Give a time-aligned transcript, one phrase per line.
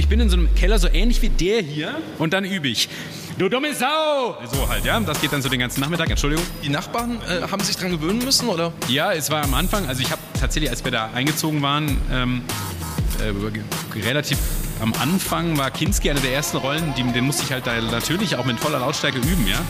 [0.00, 2.88] ich bin in so einem Keller so ähnlich wie der hier und dann übe ich.
[3.38, 4.38] Du dumme Sau!
[4.50, 4.98] So halt, ja.
[5.00, 6.08] Das geht dann so den ganzen Nachmittag.
[6.08, 6.44] Entschuldigung.
[6.64, 8.72] Die Nachbarn äh, haben sich dran gewöhnen müssen, oder?
[8.88, 12.42] Ja, es war am Anfang, also ich habe tatsächlich, als wir da eingezogen waren, ähm,
[13.20, 14.38] äh, relativ
[14.80, 18.36] am Anfang war Kinski eine der ersten Rollen, die, den musste ich halt da natürlich
[18.36, 19.60] auch mit voller Lautstärke üben, ja.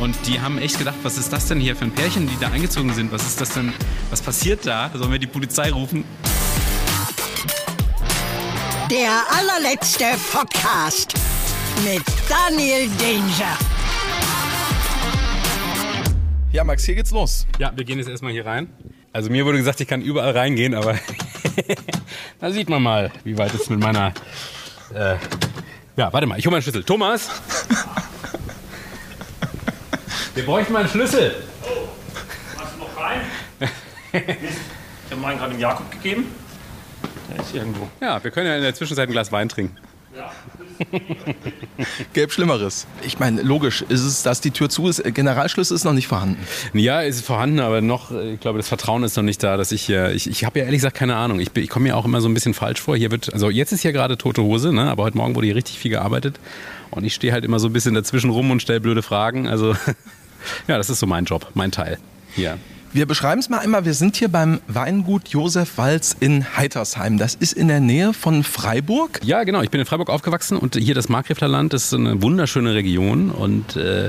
[0.00, 2.48] Und die haben echt gedacht, was ist das denn hier für ein Pärchen, die da
[2.48, 3.12] eingezogen sind?
[3.12, 3.74] Was ist das denn?
[4.08, 4.90] Was passiert da?
[4.94, 6.04] Sollen wir die Polizei rufen?
[8.90, 11.12] Der allerletzte Podcast
[11.84, 13.58] mit Daniel Danger.
[16.52, 17.46] Ja, Max, hier geht's los.
[17.58, 18.72] Ja, wir gehen jetzt erstmal hier rein.
[19.12, 20.94] Also mir wurde gesagt, ich kann überall reingehen, aber
[22.40, 24.14] da sieht man mal, wie weit es mit meiner...
[24.94, 25.16] Äh
[25.96, 26.82] ja, warte mal, ich hole meinen Schlüssel.
[26.82, 27.28] Thomas!
[30.34, 31.34] Wir bräuchten mal einen Schlüssel.
[31.62, 31.88] Oh,
[32.56, 33.20] hast du noch rein?
[34.12, 36.47] ich habe meinen gerade dem Jakob gegeben.
[37.30, 37.88] Der ist irgendwo.
[38.00, 39.76] Ja, wir können ja in der Zwischenzeit ein Glas Wein trinken.
[40.16, 40.32] Ja.
[42.12, 42.86] Gäbe Schlimmeres.
[43.02, 45.02] Ich meine, logisch ist es, dass die Tür zu ist.
[45.04, 46.38] Generalschlüssel ist noch nicht vorhanden.
[46.72, 49.72] Ja, ist vorhanden, aber noch, äh, ich glaube, das Vertrauen ist noch nicht da, dass
[49.72, 51.40] ich hier, ich, ich habe ja ehrlich gesagt keine Ahnung.
[51.40, 52.96] Ich, bin- ich komme mir auch immer so ein bisschen falsch vor.
[52.96, 54.90] Hier wird, also jetzt ist hier gerade tote Hose, ne?
[54.90, 56.38] aber heute Morgen wurde hier richtig viel gearbeitet.
[56.90, 59.46] Und ich stehe halt immer so ein bisschen dazwischen rum und stelle blöde Fragen.
[59.46, 59.72] Also,
[60.68, 61.98] ja, das ist so mein Job, mein Teil.
[62.34, 62.56] Hier.
[62.90, 63.84] Wir beschreiben es mal einmal.
[63.84, 67.18] Wir sind hier beim Weingut Josef Walz in Heitersheim.
[67.18, 69.20] Das ist in der Nähe von Freiburg.
[69.22, 69.60] Ja, genau.
[69.60, 73.30] Ich bin in Freiburg aufgewachsen und hier das Markgräflerland ist eine wunderschöne Region.
[73.30, 74.08] Und äh,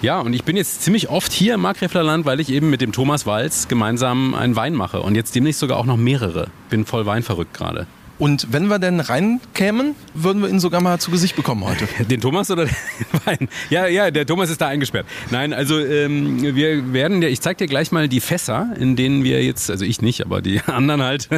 [0.00, 2.92] ja, und ich bin jetzt ziemlich oft hier im Markgräflerland, weil ich eben mit dem
[2.92, 5.02] Thomas Walz gemeinsam einen Wein mache.
[5.02, 6.48] Und jetzt demnächst sogar auch noch mehrere.
[6.70, 7.88] Bin voll weinverrückt gerade.
[8.18, 11.88] Und wenn wir denn reinkämen, würden wir ihn sogar mal zu Gesicht bekommen heute.
[12.04, 12.74] Den Thomas oder den
[13.24, 13.48] Wein?
[13.70, 15.06] Ja, ja, der Thomas ist da eingesperrt.
[15.30, 19.24] Nein, also ähm, wir werden dir, ich zeig dir gleich mal die Fässer, in denen
[19.24, 21.28] wir jetzt, also ich nicht, aber die anderen halt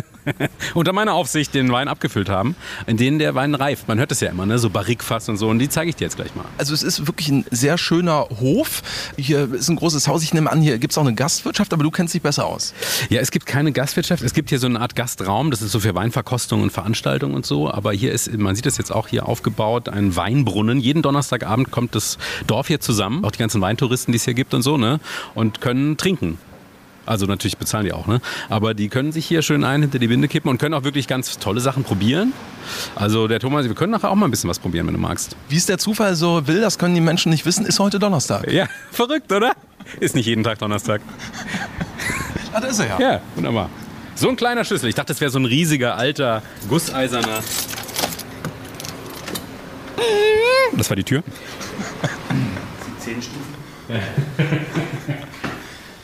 [0.74, 3.88] unter meiner Aufsicht den Wein abgefüllt haben, in denen der Wein reift.
[3.88, 4.58] Man hört es ja immer, ne?
[4.58, 5.48] So Barrikfass und so.
[5.48, 6.44] Und die zeige ich dir jetzt gleich mal.
[6.58, 8.82] Also es ist wirklich ein sehr schöner Hof.
[9.16, 10.22] Hier ist ein großes Haus.
[10.22, 12.74] Ich nehme an, hier gibt es auch eine Gastwirtschaft, aber du kennst dich besser aus.
[13.08, 14.22] Ja, es gibt keine Gastwirtschaft.
[14.22, 15.50] Es gibt hier so eine Art Gastraum.
[15.50, 17.70] Das ist so für Weinverkostung und Veranstaltungen und so.
[17.70, 20.80] Aber hier ist, man sieht das jetzt auch hier aufgebaut, ein Weinbrunnen.
[20.80, 24.54] Jeden Donnerstagabend kommt das Dorf hier zusammen, auch die ganzen Weintouristen, die es hier gibt
[24.54, 25.00] und so, ne?
[25.34, 26.38] Und können trinken.
[27.06, 28.20] Also natürlich bezahlen die auch, ne?
[28.48, 31.06] Aber die können sich hier schön ein hinter die Winde kippen und können auch wirklich
[31.06, 32.32] ganz tolle Sachen probieren.
[32.96, 35.36] Also der Thomas, wir können nachher auch mal ein bisschen was probieren, wenn du magst.
[35.48, 38.50] Wie es der Zufall so will, das können die Menschen nicht wissen, ist heute Donnerstag.
[38.52, 39.52] Ja, verrückt, oder?
[40.00, 41.00] Ist nicht jeden Tag Donnerstag.
[42.52, 43.00] Ah, da ist er ja.
[43.00, 43.70] Ja, wunderbar.
[44.16, 44.88] So ein kleiner Schlüssel.
[44.88, 47.42] Ich dachte, das wäre so ein riesiger, alter, gusseiserner.
[50.74, 51.22] Das war die Tür.
[52.98, 53.54] Zehn Stufen.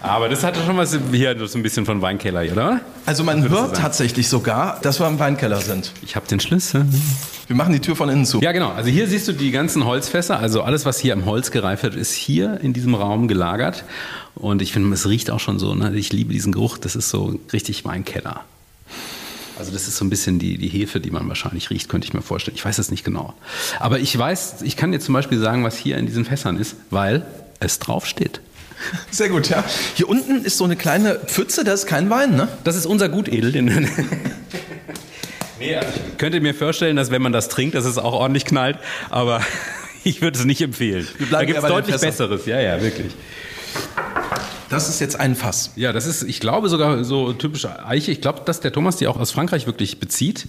[0.03, 2.81] Aber das hatte schon was hier so ein bisschen von Weinkeller, oder?
[3.07, 5.93] Also man hört tatsächlich sogar, dass wir im Weinkeller sind.
[6.03, 6.87] Ich habe den Schlüssel.
[7.47, 8.41] Wir machen die Tür von innen zu.
[8.41, 8.71] Ja, genau.
[8.73, 10.39] Also hier siehst du die ganzen Holzfässer.
[10.39, 13.85] Also alles, was hier am Holz gereift wird, ist hier in diesem Raum gelagert.
[14.35, 15.75] Und ich finde, es riecht auch schon so.
[15.75, 15.95] Ne?
[15.95, 16.79] Ich liebe diesen Geruch.
[16.79, 18.41] Das ist so richtig Weinkeller.
[19.59, 22.15] Also das ist so ein bisschen die, die Hefe, die man wahrscheinlich riecht, könnte ich
[22.15, 22.57] mir vorstellen.
[22.57, 23.35] Ich weiß es nicht genau.
[23.79, 26.75] Aber ich weiß, ich kann dir zum Beispiel sagen, was hier in diesen Fässern ist,
[26.91, 27.25] weil
[27.61, 28.41] es draufsteht.
[29.11, 29.65] Sehr gut, ja.
[29.95, 32.49] Hier unten ist so eine kleine Pfütze, da ist kein Wein, ne?
[32.65, 33.53] Das ist unser Gutedel.
[33.53, 33.67] Den
[35.59, 38.45] nee, also ich könnte mir vorstellen, dass wenn man das trinkt, dass es auch ordentlich
[38.45, 38.79] knallt.
[39.11, 39.41] Aber
[40.05, 41.07] ich würde es nicht empfehlen.
[41.31, 42.01] Da gibt es deutlich.
[42.01, 42.47] Besseres.
[42.47, 43.13] Ja, ja, wirklich.
[44.69, 45.73] Das ist jetzt ein Fass.
[45.77, 48.11] Ja, das ist, ich glaube, sogar so typisch Eiche.
[48.11, 50.49] Ich glaube, dass der Thomas die auch aus Frankreich wirklich bezieht.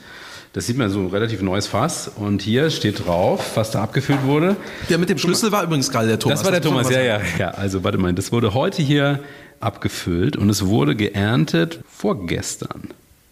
[0.54, 2.08] Das sieht man so ein relativ neues Fass.
[2.16, 4.56] Und hier steht drauf, was da abgefüllt wurde.
[4.88, 6.40] Der mit dem Schlüssel war übrigens gerade der Thomas.
[6.40, 7.50] Das war der man Thomas, ja, ja, ja.
[7.52, 9.20] Also, warte mal, das wurde heute hier
[9.60, 12.90] abgefüllt und es wurde geerntet vorgestern.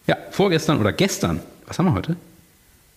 [0.07, 1.41] Ja, vorgestern oder gestern.
[1.67, 2.15] Was haben wir heute?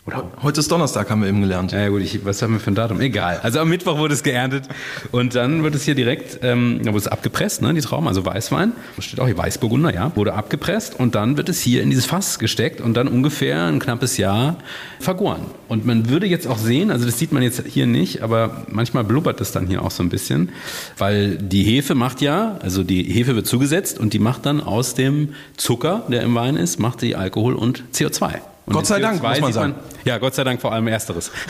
[0.06, 1.72] Oder Heute ist Donnerstag, haben wir eben gelernt.
[1.72, 3.00] ja, gut, ich, was haben wir für ein Datum?
[3.00, 3.41] Egal.
[3.42, 4.69] Also am Mittwoch wurde es geerntet
[5.12, 8.26] und dann wird es hier direkt, ähm, da wurde es abgepresst, ne, die Trauben, also
[8.26, 11.88] Weißwein, da steht auch hier Weißburgunder, ja, wurde abgepresst und dann wird es hier in
[11.88, 14.59] dieses Fass gesteckt und dann ungefähr ein knappes Jahr
[15.00, 15.47] vergoren.
[15.69, 19.04] Und man würde jetzt auch sehen, also das sieht man jetzt hier nicht, aber manchmal
[19.04, 20.51] blubbert es dann hier auch so ein bisschen,
[20.98, 24.92] weil die Hefe macht ja, also die Hefe wird zugesetzt und die macht dann aus
[24.92, 28.41] dem Zucker, der im Wein ist, macht die Alkohol und CO2.
[28.66, 29.75] Und Gott sei Dank, muss man sagen.
[30.05, 31.31] ja, Gott sei Dank vor allem Ersteres.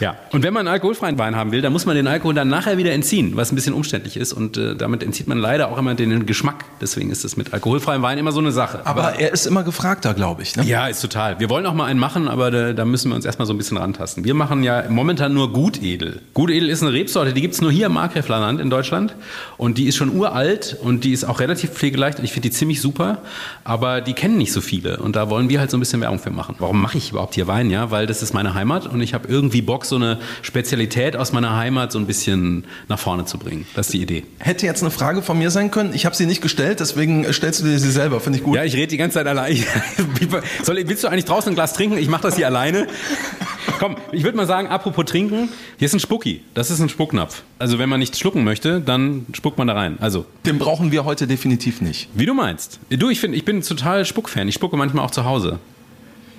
[0.00, 2.48] ja, und wenn man einen alkoholfreien Wein haben will, dann muss man den Alkohol dann
[2.48, 4.32] nachher wieder entziehen, was ein bisschen umständlich ist.
[4.32, 6.64] Und äh, damit entzieht man leider auch immer den Geschmack.
[6.80, 8.82] Deswegen ist es mit alkoholfreiem Wein immer so eine Sache.
[8.84, 10.56] Aber er ist immer gefragter, glaube ich.
[10.56, 10.64] Ne?
[10.64, 11.40] Ja, ist total.
[11.40, 13.58] Wir wollen auch mal einen machen, aber da, da müssen wir uns erstmal so ein
[13.58, 14.24] bisschen rantasten.
[14.24, 16.20] Wir machen ja momentan nur Gutedel.
[16.34, 19.14] Gutedel ist eine Rebsorte, die gibt es nur hier im Markgräflerland in Deutschland.
[19.56, 22.54] Und die ist schon uralt und die ist auch relativ pflegeleicht und ich finde die
[22.54, 23.18] ziemlich super.
[23.64, 24.98] Aber die kennen nicht so viele.
[24.98, 26.56] Und da wollen wir halt so ein bisschen Werbung für machen.
[26.58, 27.70] Warum mache ich überhaupt hier Wein?
[27.70, 31.32] Ja, weil das ist meine Heimat und ich habe irgendwie Bock, so eine Spezialität aus
[31.32, 33.66] meiner Heimat so ein bisschen nach vorne zu bringen.
[33.74, 34.24] Das ist die Idee.
[34.38, 35.94] Hätte jetzt eine Frage von mir sein können.
[35.94, 38.20] Ich habe sie nicht gestellt, deswegen stellst du dir sie selber.
[38.20, 38.56] Finde ich gut.
[38.56, 39.56] Ja, ich rede die ganze Zeit allein.
[40.62, 41.98] Soll, willst du eigentlich draußen ein Glas trinken?
[41.98, 42.86] Ich mache das hier alleine.
[43.78, 45.48] Komm, ich würde mal sagen, apropos trinken,
[45.78, 46.42] hier ist ein Spucki.
[46.54, 47.42] Das ist ein Spucknapf.
[47.58, 49.96] Also wenn man nichts schlucken möchte, dann spuckt man da rein.
[50.00, 52.08] Also, Den brauchen wir heute definitiv nicht.
[52.14, 52.80] wie du meinst.
[52.90, 54.46] Du, ich finde, ich bin total Spuckfan.
[54.48, 55.58] Ich spucke manchmal auch zu Hause.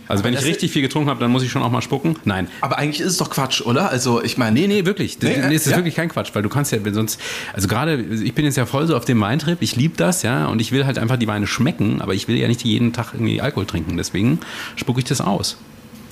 [0.10, 2.16] Also wenn ich richtig viel getrunken habe, dann muss ich schon auch mal spucken.
[2.24, 2.48] Nein.
[2.62, 3.90] Aber eigentlich ist es doch Quatsch, oder?
[3.90, 5.20] Also ich meine, Nee, nee, wirklich.
[5.22, 5.78] Nee, Nee, es ist ja?
[5.78, 7.20] wirklich kein Quatsch, weil du kannst ja wenn sonst,
[7.54, 10.46] also gerade, ich bin jetzt ja voll so auf dem Weintrip, ich liebe das, ja,
[10.48, 13.14] und ich will halt einfach die Weine schmecken, aber ich will ja nicht jeden Tag
[13.14, 14.40] irgendwie Alkohol trinken, deswegen
[14.78, 15.58] spucke ich das aus.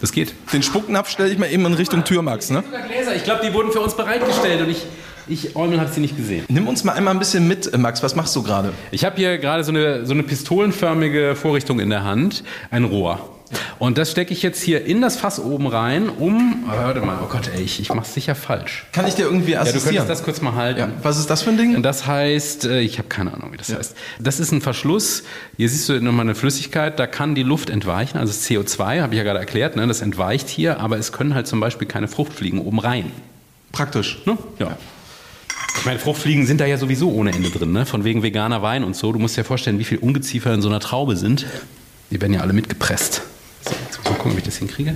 [0.02, 0.34] Das geht.
[0.54, 2.50] den Spucknapf stelle ich mal eben in Richtung Tür, Max.
[2.50, 2.64] Ne?
[2.88, 4.86] Gläser, ich glaube, die wurden für uns bereitgestellt und ich,
[5.28, 6.46] ich Eumel habe sie nicht gesehen.
[6.48, 8.04] Nimm uns mal einmal ein bisschen mit, äh, Max.
[8.04, 8.74] Was machst du gerade?
[8.92, 13.35] Ich habe hier gerade so eine, so eine pistolenförmige Vorrichtung in der Hand, ein Rohr.
[13.80, 16.64] Und das stecke ich jetzt hier in das Fass oben rein, um.
[16.68, 18.86] Aber warte mal, oh Gott, ey, ich, ich mach's sicher falsch.
[18.92, 19.98] Kann ich dir irgendwie Ja, du assistieren?
[19.98, 20.80] könntest das kurz mal halten.
[20.80, 20.90] ja.
[21.04, 21.82] Was ist das für ein Ding?
[21.84, 23.96] Das heißt, äh, ich habe keine Ahnung, wie das heißt.
[24.20, 25.24] Das ist ein Verschluss.
[25.58, 28.18] Hier siehst du nochmal eine Flüssigkeit, da kann die Luft entweichen.
[28.18, 31.36] Also das CO2, habe ich ja gerade erklärt, ne, das entweicht hier, aber es können
[31.36, 33.12] halt zum Beispiel keine Fruchtfliegen oben rein.
[33.72, 34.22] Praktisch.
[34.26, 34.38] Ne?
[34.60, 34.78] Ja.
[35.78, 37.86] Ich meine, Fruchtfliegen sind da ja sowieso ohne Ende drin, ne?
[37.86, 39.12] von wegen veganer Wein und so.
[39.12, 41.46] Du musst dir vorstellen, wie viel Ungeziefer in so einer Traube sind.
[42.12, 43.22] Die werden ja alle mitgepresst.
[43.68, 44.96] So, jetzt muss ich mal gucken, ob ich das hinkriege.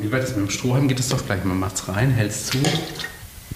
[0.00, 0.88] Wie weit ist mit dem Strohhalm?
[0.88, 1.44] Geht es doch gleich.
[1.44, 2.58] Man macht's rein, hält's zu.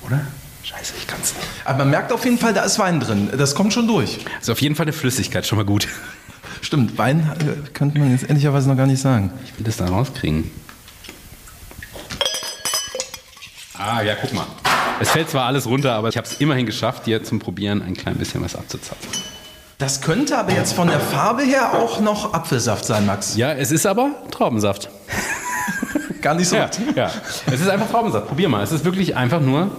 [0.06, 0.24] Oder?
[0.62, 1.46] Scheiße, ich kann's nicht.
[1.64, 3.30] Aber man merkt auf jeden Fall, da ist Wein drin.
[3.36, 4.18] Das kommt schon durch.
[4.40, 5.88] Ist auf jeden Fall eine Flüssigkeit, schon mal gut.
[6.60, 9.32] Stimmt, Wein äh, könnte man jetzt ehrlicherweise noch gar nicht sagen.
[9.44, 10.50] Ich will das da rauskriegen.
[13.76, 14.46] Ah, ja, guck mal.
[15.00, 17.94] Es fällt zwar alles runter, aber ich habe es immerhin geschafft, dir zum Probieren ein
[17.94, 19.23] klein bisschen was abzuzapfen.
[19.78, 23.36] Das könnte aber jetzt von der Farbe her auch noch Apfelsaft sein, Max.
[23.36, 24.88] Ja, es ist aber Traubensaft.
[26.22, 26.56] Gar nicht so.
[26.56, 27.10] Ja, ja.
[27.46, 28.28] Es ist einfach Traubensaft.
[28.28, 28.62] Probier mal.
[28.62, 29.70] Es ist wirklich einfach nur.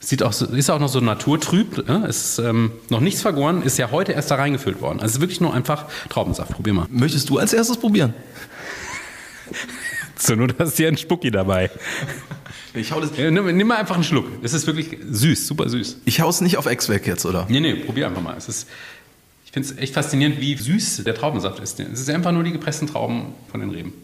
[0.00, 1.88] Sieht auch ist auch noch so naturtrüb.
[1.88, 2.04] Ne?
[2.08, 5.00] Es ist ähm, noch nichts vergoren, ist ja heute erst da reingefüllt worden.
[5.00, 6.52] Also es ist wirklich nur einfach Traubensaft.
[6.52, 6.86] Probier mal.
[6.88, 8.14] Möchtest du als erstes probieren?
[10.20, 11.70] So, nur hast hier ein Spucki dabei.
[12.74, 14.26] Ich hau, das, Ja, nimm, nimm mal einfach einen Schluck.
[14.42, 15.98] Es ist wirklich süß, super süß.
[16.04, 17.46] ich hau's nicht auf Ex weg jetzt, oder?
[17.48, 18.36] Nee, nee, probier einfach mal.
[18.36, 18.68] Es ist,
[19.48, 21.80] ich finde es echt faszinierend, wie süß der Traubensaft ist.
[21.80, 23.94] Es ist einfach nur die gepressten Trauben von den Reben.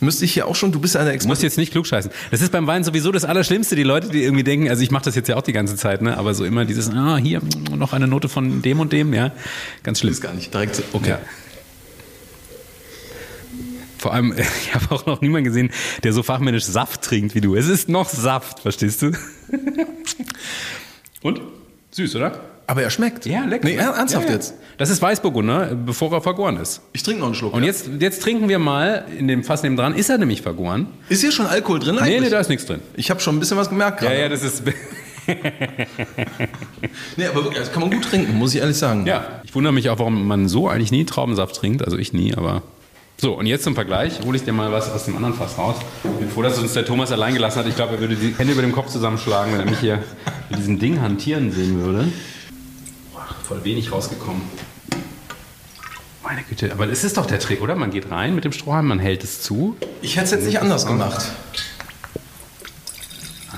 [0.00, 1.46] Müsste ich hier auch schon, du bist ja der Du musst Experte.
[1.46, 2.10] jetzt nicht klugscheißen.
[2.30, 3.74] Das ist beim Wein sowieso das Allerschlimmste.
[3.74, 6.02] Die Leute, die irgendwie denken, also ich mache das jetzt ja auch die ganze Zeit,
[6.02, 6.18] ne?
[6.18, 7.40] aber so immer dieses, ah, hier
[7.74, 9.32] noch eine Note von dem und dem, ja,
[9.82, 10.12] ganz schlimm.
[10.12, 10.74] Ist gar nicht direkt.
[10.76, 11.08] so- Okay.
[11.10, 11.20] Ja.
[13.98, 14.34] Vor allem,
[14.66, 15.70] ich habe auch noch niemanden gesehen,
[16.02, 17.54] der so fachmännisch Saft trinkt wie du.
[17.54, 19.12] Es ist noch Saft, verstehst du?
[21.22, 21.40] Und?
[21.92, 22.40] Süß, oder?
[22.72, 23.26] Aber er schmeckt.
[23.26, 23.68] Ja, lecker.
[23.68, 24.36] Nee, er- ernsthaft Ja, ja.
[24.36, 24.54] jetzt.
[24.78, 26.80] Das ist Weißburgunder, bevor er vergoren ist.
[26.94, 27.52] Ich trinke noch einen Schluck.
[27.52, 27.66] Und ja.
[27.66, 30.86] jetzt, jetzt trinken wir mal, in dem Fass neben dran, ist er nämlich vergoren?
[31.10, 32.20] Ist hier schon Alkohol drin Nee, eigentlich?
[32.22, 32.80] nee, da ist nichts drin.
[32.96, 34.22] Ich habe schon ein bisschen was gemerkt Ja, gerade.
[34.22, 34.62] ja, das ist.
[37.16, 39.06] Nee, aber wirklich, das kann man gut trinken, muss ich ehrlich sagen.
[39.06, 41.84] Ja, ich wundere mich auch, warum man so eigentlich nie Traubensaft trinkt.
[41.84, 42.62] Also ich nie, aber.
[43.18, 45.76] So, und jetzt zum Vergleich hole ich dir mal was aus dem anderen Fass raus.
[46.02, 47.66] Ich bin froh, dass uns der Thomas allein gelassen hat.
[47.68, 49.98] Ich glaube, er würde die Hände über dem Kopf zusammenschlagen, wenn er mich hier
[50.50, 52.08] mit diesem Ding hantieren sehen würde.
[53.46, 54.42] Voll wenig rausgekommen.
[56.22, 57.74] Meine Güte, aber es ist doch der Trick, oder?
[57.74, 59.76] Man geht rein mit dem Strohhalm, man hält es zu.
[60.00, 61.26] Ich hätte es jetzt nicht anders gemacht.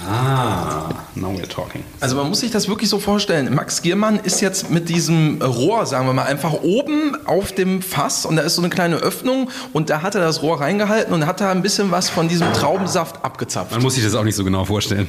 [0.07, 1.83] Ah, now we're talking.
[2.01, 3.55] Also man muss sich das wirklich so vorstellen.
[3.55, 8.27] Max Giermann ist jetzt mit diesem Rohr, sagen wir mal, einfach oben auf dem Fass
[8.27, 11.27] und da ist so eine kleine Öffnung und da hat er das Rohr reingehalten und
[11.27, 13.73] hat da ein bisschen was von diesem Traubensaft abgezapft.
[13.73, 15.09] Man muss sich das auch nicht so genau vorstellen.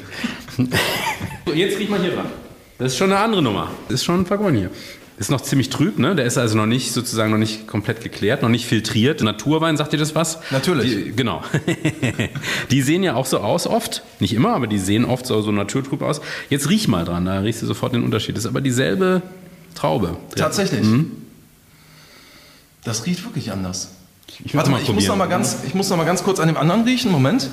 [1.46, 2.26] so, jetzt riech mal hier dran.
[2.78, 3.70] Das ist schon eine andere Nummer.
[3.88, 4.70] Das ist schon vergoren hier.
[5.18, 6.14] Ist noch ziemlich trüb, ne?
[6.14, 9.22] Der ist also noch nicht sozusagen noch nicht komplett geklärt, noch nicht filtriert.
[9.22, 10.40] Naturwein, sagt dir das was?
[10.50, 10.94] Natürlich.
[10.94, 11.42] Die, genau.
[12.70, 14.02] die sehen ja auch so aus oft.
[14.20, 16.20] Nicht immer, aber die sehen oft so, so naturtrüb aus.
[16.50, 18.36] Jetzt riech mal dran, da riechst du sofort den Unterschied.
[18.36, 19.22] Das ist aber dieselbe
[19.74, 20.18] Traube.
[20.34, 20.86] Tatsächlich.
[22.84, 23.92] Das riecht wirklich anders.
[24.44, 26.48] Ich Warte mal, ich muss, noch mal ganz, ich muss noch mal ganz kurz an
[26.48, 27.10] dem anderen riechen.
[27.10, 27.48] Moment.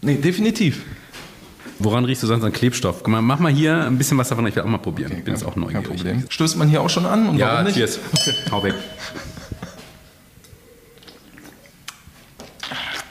[0.00, 0.80] Nee, definitiv.
[1.80, 2.98] Woran riechst du sonst an Klebstoff?
[2.98, 5.12] Guck mal, mach mal hier ein bisschen was davon, ich werde auch mal probieren.
[5.12, 6.24] Okay, Bin jetzt auch neugierig.
[6.28, 7.28] Stößt man hier auch schon an?
[7.28, 7.76] Und ja, warum nicht?
[7.76, 8.00] cheers.
[8.12, 8.34] Okay.
[8.50, 8.74] Hau weg.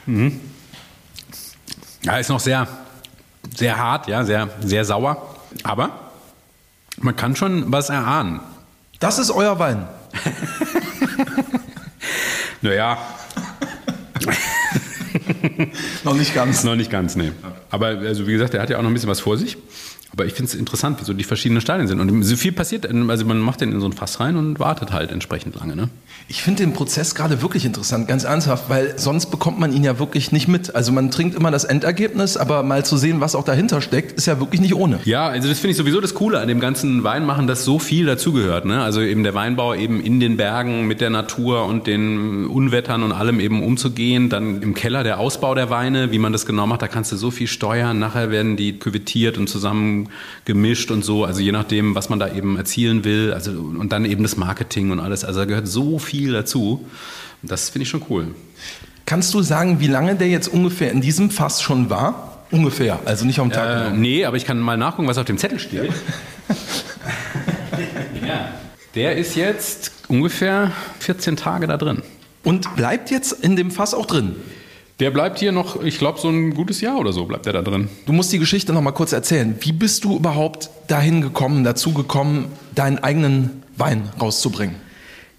[0.05, 0.39] Mhm.
[2.03, 2.67] Ja, ist noch sehr,
[3.55, 5.35] sehr hart, ja, sehr, sehr sauer.
[5.63, 6.11] Aber
[6.97, 8.39] man kann schon was erahnen.
[8.99, 9.87] Das ist euer Wein.
[12.61, 12.97] naja.
[16.07, 16.63] Noch nicht ganz.
[16.63, 17.31] noch nicht ganz, nee.
[17.69, 19.57] Aber also wie gesagt, der hat ja auch noch ein bisschen was vor sich.
[20.17, 21.99] Aber ich finde es interessant, wie so die verschiedenen Stadien sind.
[21.99, 24.91] Und so viel passiert, also man macht den in so ein Fass rein und wartet
[24.91, 25.75] halt entsprechend lange.
[25.75, 25.89] Ne?
[26.27, 29.99] Ich finde den Prozess gerade wirklich interessant, ganz ernsthaft, weil sonst bekommt man ihn ja
[29.99, 30.73] wirklich nicht mit.
[30.73, 34.25] Also man trinkt immer das Endergebnis, aber mal zu sehen, was auch dahinter steckt, ist
[34.25, 34.99] ja wirklich nicht ohne.
[35.05, 38.07] Ja, also das finde ich sowieso das Coole an dem ganzen Weinmachen, dass so viel
[38.07, 38.65] dazugehört.
[38.65, 38.81] Ne?
[38.81, 43.11] Also eben der Weinbau eben in den Bergen mit der Natur und den Unwettern und
[43.11, 44.29] allem eben umzugehen.
[44.29, 47.17] Dann im Keller der Ausbau der Weine, wie man das genau macht, da kannst du
[47.17, 47.99] so viel steuern.
[47.99, 50.06] Nachher werden die küvettiert und zusammen
[50.45, 51.23] gemischt und so.
[51.23, 53.33] Also je nachdem, was man da eben erzielen will.
[53.33, 55.23] Also und dann eben das Marketing und alles.
[55.23, 56.85] Also da gehört so viel dazu.
[57.41, 58.35] Das finde ich schon cool.
[59.05, 62.43] Kannst du sagen, wie lange der jetzt ungefähr in diesem Fass schon war?
[62.51, 63.69] Ungefähr, also nicht am Tag.
[63.69, 64.01] Äh, genau.
[64.01, 65.91] nee, aber ich kann mal nachgucken, was auf dem Zettel steht.
[68.25, 68.53] ja.
[68.95, 72.01] Der ist jetzt ungefähr 14 Tage da drin.
[72.43, 74.35] Und bleibt jetzt in dem Fass auch drin.
[74.99, 77.61] Der bleibt hier noch, ich glaube, so ein gutes Jahr oder so bleibt der da
[77.61, 77.87] drin.
[78.07, 79.55] Du musst die Geschichte noch mal kurz erzählen.
[79.59, 84.86] Wie bist du überhaupt dahin gekommen, dazu gekommen, deinen eigenen Wein rauszubringen?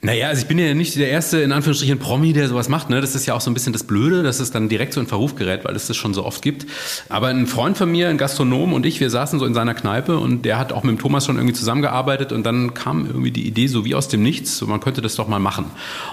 [0.00, 2.88] Naja, also ich bin ja nicht der erste, in Anführungsstrichen, Promi, der sowas macht.
[2.88, 3.00] Ne?
[3.00, 5.08] Das ist ja auch so ein bisschen das Blöde, dass es dann direkt so in
[5.08, 6.66] Verruf gerät, weil es das schon so oft gibt.
[7.08, 10.16] Aber ein Freund von mir, ein Gastronom und ich, wir saßen so in seiner Kneipe
[10.18, 13.44] und der hat auch mit dem Thomas schon irgendwie zusammengearbeitet und dann kam irgendwie die
[13.44, 15.64] Idee so wie aus dem Nichts, so man könnte das doch mal machen.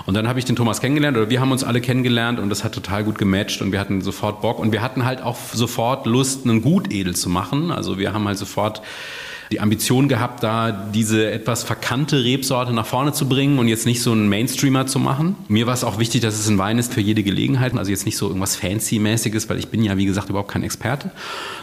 [0.07, 2.63] Und dann habe ich den Thomas kennengelernt oder wir haben uns alle kennengelernt und das
[2.63, 6.07] hat total gut gematcht und wir hatten sofort Bock und wir hatten halt auch sofort
[6.07, 7.69] Lust, einen Gutedel zu machen.
[7.69, 8.81] Also wir haben halt sofort
[9.51, 14.01] die Ambition gehabt, da diese etwas verkannte Rebsorte nach vorne zu bringen und jetzt nicht
[14.01, 15.35] so einen Mainstreamer zu machen.
[15.47, 18.05] Mir war es auch wichtig, dass es ein Wein ist für jede Gelegenheit, also jetzt
[18.05, 21.11] nicht so irgendwas Fancy-mäßiges, weil ich bin ja, wie gesagt, überhaupt kein Experte.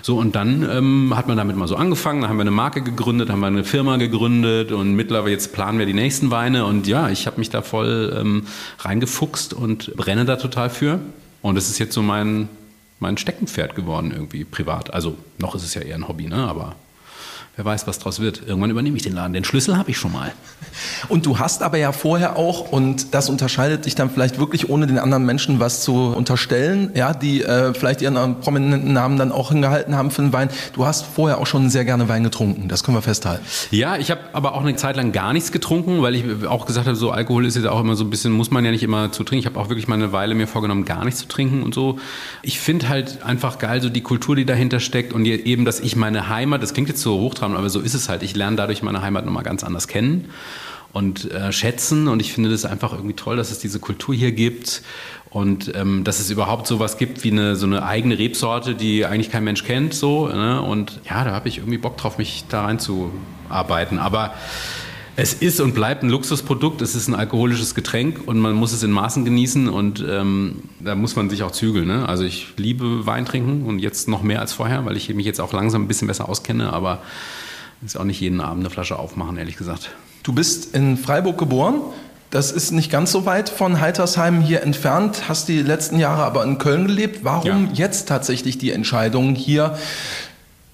[0.03, 2.83] So, und dann ähm, hat man damit mal so angefangen, dann haben wir eine Marke
[2.83, 6.87] gegründet, haben wir eine Firma gegründet und mittlerweile jetzt planen wir die nächsten Weine und
[6.87, 8.47] ja, ich habe mich da voll ähm,
[8.79, 11.01] reingefuchst und brenne da total für.
[11.43, 12.49] Und es ist jetzt so mein,
[13.01, 14.95] mein Steckenpferd geworden irgendwie privat.
[14.95, 16.37] Also noch ist es ja eher ein Hobby, ne?
[16.37, 16.77] aber
[17.57, 18.43] wer weiß, was draus wird.
[18.47, 19.33] Irgendwann übernehme ich den Laden.
[19.33, 20.33] Den Schlüssel habe ich schon mal.
[21.09, 24.87] Und du hast aber ja vorher auch, und das unterscheidet dich dann vielleicht wirklich, ohne
[24.87, 29.51] den anderen Menschen was zu unterstellen, ja, die äh, vielleicht ihren prominenten Namen dann auch
[29.51, 30.49] hingehalten haben für den Wein.
[30.73, 32.69] Du hast vorher auch schon sehr gerne Wein getrunken.
[32.69, 33.45] Das können wir festhalten.
[33.71, 36.87] Ja, ich habe aber auch eine Zeit lang gar nichts getrunken, weil ich auch gesagt
[36.87, 39.13] habe, so Alkohol ist jetzt auch immer so ein bisschen, muss man ja nicht immer
[39.13, 39.41] zu trinken.
[39.41, 41.99] Ich habe auch wirklich mal eine Weile mir vorgenommen, gar nichts zu trinken und so.
[42.41, 45.97] Ich finde halt einfach geil, so die Kultur, die dahinter steckt und eben, dass ich
[45.97, 48.23] meine Heimat, das klingt jetzt so hochtrabend, aber so ist es halt.
[48.23, 50.31] Ich lerne dadurch meine Heimat nochmal ganz anders kennen
[50.93, 52.09] und äh, schätzen.
[52.09, 54.83] Und ich finde das einfach irgendwie toll, dass es diese Kultur hier gibt
[55.31, 59.31] und ähm, dass es überhaupt sowas gibt wie eine so eine eigene Rebsorte, die eigentlich
[59.31, 59.95] kein Mensch kennt.
[59.95, 60.63] So ne?
[60.63, 63.99] und ja, da habe ich irgendwie Bock drauf, mich da reinzuarbeiten.
[63.99, 64.35] Aber
[65.17, 66.81] es ist und bleibt ein Luxusprodukt.
[66.81, 70.95] Es ist ein alkoholisches Getränk und man muss es in Maßen genießen und ähm, da
[70.95, 71.87] muss man sich auch zügeln.
[71.87, 72.09] Ne?
[72.09, 75.41] Also ich liebe Wein trinken und jetzt noch mehr als vorher, weil ich mich jetzt
[75.41, 76.73] auch langsam ein bisschen besser auskenne.
[76.73, 77.03] Aber
[77.85, 79.91] ist auch nicht jeden Abend eine Flasche aufmachen, ehrlich gesagt.
[80.23, 81.81] Du bist in Freiburg geboren.
[82.31, 86.43] Das ist nicht ganz so weit von Heitersheim hier entfernt, hast die letzten Jahre aber
[86.45, 87.25] in Köln gelebt.
[87.25, 87.69] Warum Ja.
[87.75, 89.77] jetzt tatsächlich die Entscheidung, hier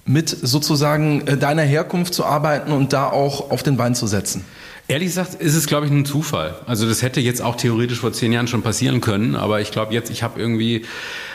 [0.09, 4.43] mit sozusagen äh, deiner Herkunft zu arbeiten und da auch auf den Wein zu setzen?
[4.87, 6.55] Ehrlich gesagt ist es, glaube ich, ein Zufall.
[6.65, 9.93] Also das hätte jetzt auch theoretisch vor zehn Jahren schon passieren können, aber ich glaube
[9.93, 10.83] jetzt, ich habe irgendwie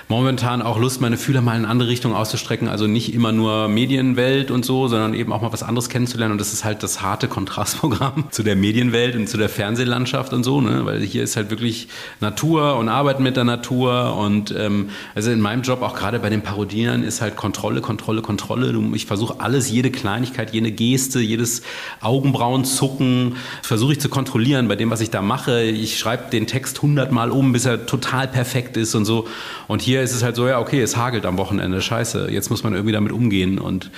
[0.09, 2.69] momentan auch Lust, meine Fühler mal in andere Richtung auszustrecken.
[2.69, 6.33] Also nicht immer nur Medienwelt und so, sondern eben auch mal was anderes kennenzulernen.
[6.33, 10.45] Und das ist halt das harte Kontrastprogramm zu der Medienwelt und zu der Fernsehlandschaft und
[10.45, 10.85] so, ne?
[10.85, 11.89] Weil hier ist halt wirklich
[12.21, 14.17] Natur und Arbeiten mit der Natur.
[14.17, 18.23] Und ähm, also in meinem Job, auch gerade bei den Parodieren, ist halt Kontrolle, Kontrolle,
[18.23, 18.75] Kontrolle.
[18.95, 21.63] Ich versuche alles, jede Kleinigkeit, jede Geste, jedes
[22.01, 25.63] Augenbrauenzucken, versuche ich zu kontrollieren bei dem, was ich da mache.
[25.63, 29.27] Ich schreibe den Text hundertmal um, bis er total perfekt ist und so.
[29.69, 32.63] Und hier ist es halt so, ja, okay, es hagelt am Wochenende, scheiße, jetzt muss
[32.63, 33.59] man irgendwie damit umgehen.
[33.59, 33.91] Und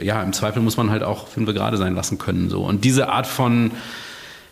[0.00, 2.50] ja, im Zweifel muss man halt auch fünf gerade sein lassen können.
[2.50, 2.62] So.
[2.62, 3.72] Und diese Art von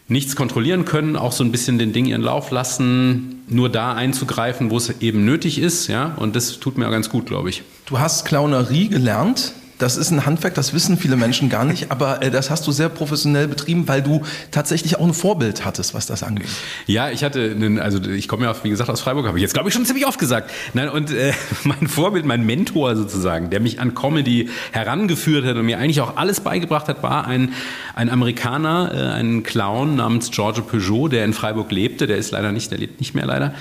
[0.08, 4.70] nichts kontrollieren können, auch so ein bisschen den Ding ihren Lauf lassen, nur da einzugreifen,
[4.70, 7.62] wo es eben nötig ist, ja, und das tut mir ganz gut, glaube ich.
[7.86, 9.54] Du hast Clownerie gelernt.
[9.82, 12.70] Das ist ein Handwerk, das wissen viele Menschen gar nicht, aber äh, das hast du
[12.70, 14.22] sehr professionell betrieben, weil du
[14.52, 16.46] tatsächlich auch ein Vorbild hattest, was das angeht.
[16.86, 19.54] Ja, ich hatte, einen, also ich komme ja, wie gesagt, aus Freiburg, habe ich jetzt,
[19.54, 20.52] glaube ich, schon ziemlich oft gesagt.
[20.72, 21.32] Nein, und äh,
[21.64, 26.16] mein Vorbild, mein Mentor sozusagen, der mich an Comedy herangeführt hat und mir eigentlich auch
[26.16, 27.52] alles beigebracht hat, war ein,
[27.96, 32.06] ein Amerikaner, äh, ein Clown namens George Peugeot, der in Freiburg lebte.
[32.06, 33.52] Der ist leider nicht, der lebt nicht mehr leider.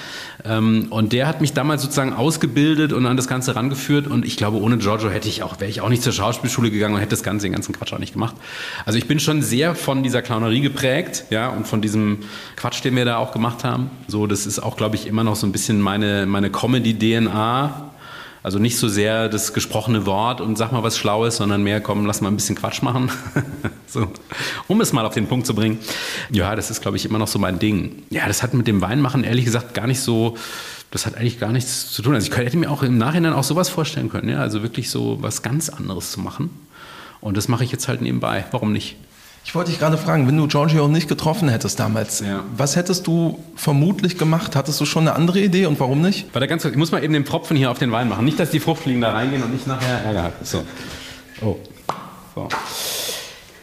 [0.46, 4.08] Ähm, und der hat mich damals sozusagen ausgebildet und an das Ganze rangeführt.
[4.08, 6.96] Und ich glaube, ohne Giorgio hätte ich auch, wäre ich auch nicht zur Schauspielschule gegangen
[6.96, 8.36] und hätte das Ganze, den ganzen Quatsch auch nicht gemacht.
[8.86, 12.20] Also ich bin schon sehr von dieser Clownerie geprägt, ja, und von diesem
[12.56, 13.90] Quatsch, den wir da auch gemacht haben.
[14.08, 17.91] So, das ist auch, glaube ich, immer noch so ein bisschen meine, meine Comedy-DNA.
[18.44, 22.08] Also nicht so sehr das gesprochene Wort und sag mal was Schlaues, sondern mehr, komm,
[22.08, 23.12] lass mal ein bisschen Quatsch machen.
[23.88, 24.12] so,
[24.68, 25.78] um es mal auf den Punkt zu bringen.
[26.32, 28.04] Ja, das ist, glaube ich, immer noch so mein Ding.
[28.10, 30.38] Ja, das hat mit dem Weinmachen ehrlich gesagt gar nicht so,
[30.90, 32.16] das hat eigentlich gar nichts zu tun.
[32.16, 35.20] Also ich hätte mir auch im Nachhinein auch sowas vorstellen können, ja, also wirklich so
[35.22, 36.50] was ganz anderes zu machen.
[37.22, 38.46] Und das mache ich jetzt halt nebenbei.
[38.50, 38.96] Warum nicht?
[39.44, 42.44] Ich wollte dich gerade fragen, wenn du Giorgio nicht getroffen hättest damals, Ja.
[42.56, 44.56] was hättest du vermutlich gemacht?
[44.56, 46.28] Hattest du schon eine andere Idee und warum nicht?
[46.34, 48.24] Warte ganz kurz, ich muss mal eben den Tropfen hier auf den Wein machen.
[48.24, 50.34] Nicht, dass die Fruchtfliegen da reingehen und ich nachher Ärger habe.
[50.44, 50.64] So.
[51.42, 51.58] Oh.
[52.36, 52.48] So.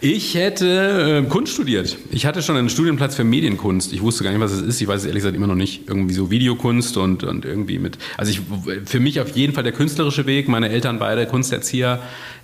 [0.00, 1.96] Ich hätte äh, Kunst studiert.
[2.12, 3.92] Ich hatte schon einen Studienplatz für Medienkunst.
[3.92, 4.80] Ich wusste gar nicht, was es ist.
[4.80, 5.88] Ich weiß es ehrlich gesagt immer noch nicht.
[5.88, 7.98] Irgendwie so Videokunst und, und irgendwie mit.
[8.16, 8.40] Also ich,
[8.84, 10.48] für mich auf jeden Fall der künstlerische Weg.
[10.48, 11.26] Meine Eltern beide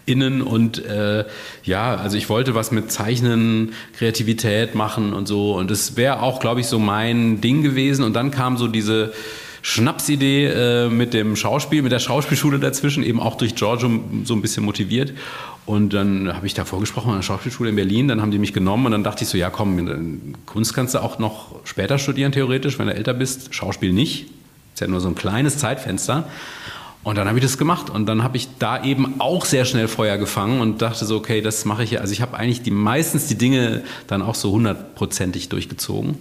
[0.05, 1.25] KunsterzieherInnen und äh,
[1.65, 5.55] ja, also ich wollte was mit Zeichnen, Kreativität machen und so.
[5.55, 8.05] Und das wäre auch, glaube ich, so mein Ding gewesen.
[8.05, 9.13] Und dann kam so diese
[9.63, 13.91] Schnapsidee äh, mit dem Schauspiel, mit der Schauspielschule dazwischen, eben auch durch Giorgio
[14.25, 15.13] so ein bisschen motiviert.
[15.67, 18.53] Und dann habe ich da vorgesprochen an der Schauspielschule in Berlin, dann haben die mich
[18.53, 22.33] genommen und dann dachte ich so, ja komm, Kunst kannst du auch noch später studieren,
[22.33, 24.27] theoretisch, wenn du älter bist, Schauspiel nicht.
[24.75, 26.29] Ist ja nur so ein kleines Zeitfenster.
[27.05, 29.89] Und dann habe ich das gemacht und dann habe ich da eben auch sehr schnell
[29.89, 32.01] Feuer gefangen und dachte so, okay, das mache ich ja.
[32.01, 36.17] Also ich habe eigentlich die meistens die Dinge dann auch so hundertprozentig durchgezogen.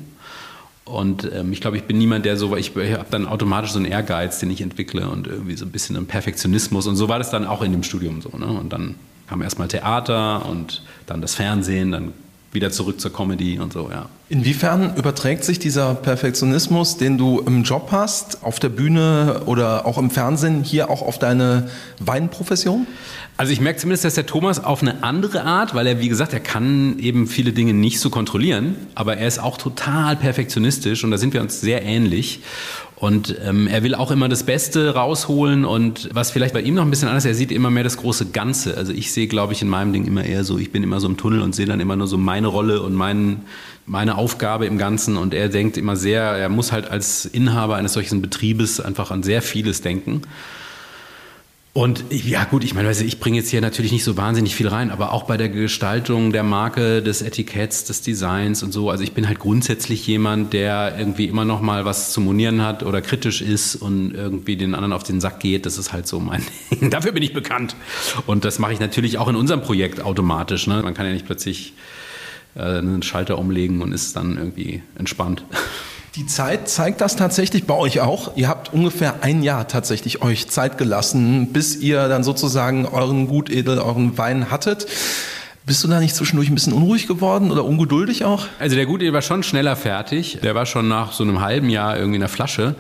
[0.85, 3.71] Und ähm, ich glaube, ich bin niemand, der so, weil ich, ich habe dann automatisch
[3.71, 6.85] so einen Ehrgeiz, den ich entwickle und irgendwie so ein bisschen einen Perfektionismus.
[6.87, 8.37] Und so war das dann auch in dem Studium so.
[8.37, 8.47] Ne?
[8.47, 8.95] Und dann
[9.27, 12.13] kam erstmal Theater und dann das Fernsehen, dann
[12.53, 14.07] wieder zurück zur Comedy und so, ja.
[14.29, 19.97] Inwiefern überträgt sich dieser Perfektionismus, den du im Job hast, auf der Bühne oder auch
[19.97, 21.69] im Fernsehen, hier auch auf deine
[21.99, 22.87] Weinprofession?
[23.35, 26.33] Also ich merke zumindest, dass der Thomas auf eine andere Art, weil er, wie gesagt,
[26.33, 31.09] er kann eben viele Dinge nicht so kontrollieren, aber er ist auch total perfektionistisch und
[31.09, 32.41] da sind wir uns sehr ähnlich.
[33.03, 36.83] Und ähm, er will auch immer das Beste rausholen und was vielleicht bei ihm noch
[36.83, 38.77] ein bisschen anders, er sieht immer mehr das große Ganze.
[38.77, 41.07] Also ich sehe, glaube ich, in meinem Ding immer eher so, ich bin immer so
[41.07, 43.41] im Tunnel und sehe dann immer nur so meine Rolle und mein,
[43.85, 47.91] meine Aufgabe im Ganzen und er denkt immer sehr, er muss halt als Inhaber eines
[47.91, 50.21] solchen Betriebes einfach an sehr vieles denken.
[51.75, 54.91] Und ja gut, ich meine, ich bringe jetzt hier natürlich nicht so wahnsinnig viel rein,
[54.91, 58.91] aber auch bei der Gestaltung der Marke, des Etiketts, des Designs und so.
[58.91, 62.83] Also ich bin halt grundsätzlich jemand, der irgendwie immer noch mal was zu monieren hat
[62.83, 65.65] oder kritisch ist und irgendwie den anderen auf den Sack geht.
[65.65, 66.91] Das ist halt so mein Ding.
[66.91, 67.75] Dafür bin ich bekannt.
[68.27, 70.67] Und das mache ich natürlich auch in unserem Projekt automatisch.
[70.67, 70.79] Ne?
[70.83, 71.73] Man kann ja nicht plötzlich
[72.53, 75.43] äh, einen Schalter umlegen und ist dann irgendwie entspannt.
[76.15, 78.37] Die Zeit zeigt das tatsächlich bei euch auch.
[78.37, 83.79] Ihr habt ungefähr ein Jahr tatsächlich euch Zeit gelassen, bis ihr dann sozusagen euren Gutedel,
[83.79, 84.85] euren Wein hattet.
[85.65, 88.45] Bist du da nicht zwischendurch ein bisschen unruhig geworden oder ungeduldig auch?
[88.59, 90.37] Also der Gute war schon schneller fertig.
[90.43, 92.75] Der war schon nach so einem halben Jahr irgendwie in der Flasche.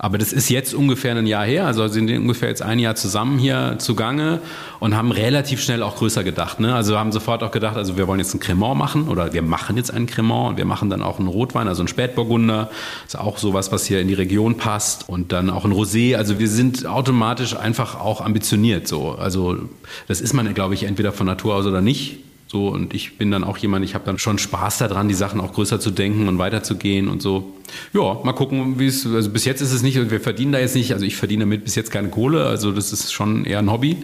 [0.00, 1.66] Aber das ist jetzt ungefähr ein Jahr her.
[1.66, 4.40] Also sind ungefähr jetzt ein Jahr zusammen hier zugange
[4.78, 6.60] und haben relativ schnell auch größer gedacht.
[6.60, 6.72] Ne?
[6.72, 9.76] Also haben sofort auch gedacht, also wir wollen jetzt ein Cremant machen oder wir machen
[9.76, 12.70] jetzt einen Cremant und wir machen dann auch einen Rotwein, also einen Spätburgunder.
[13.06, 16.14] ist auch sowas, was hier in die Region passt und dann auch ein Rosé.
[16.14, 18.86] Also wir sind automatisch einfach auch ambitioniert.
[18.86, 19.58] So, also
[20.06, 22.20] das ist man, glaube ich, entweder von Natur aus oder nicht.
[22.50, 25.38] So, und ich bin dann auch jemand, ich habe dann schon Spaß daran, die Sachen
[25.38, 27.52] auch größer zu denken und weiterzugehen und so.
[27.92, 30.74] Ja, mal gucken, wie es, also bis jetzt ist es nicht, wir verdienen da jetzt
[30.74, 33.70] nicht, also ich verdiene damit bis jetzt keine Kohle, also das ist schon eher ein
[33.70, 33.98] Hobby.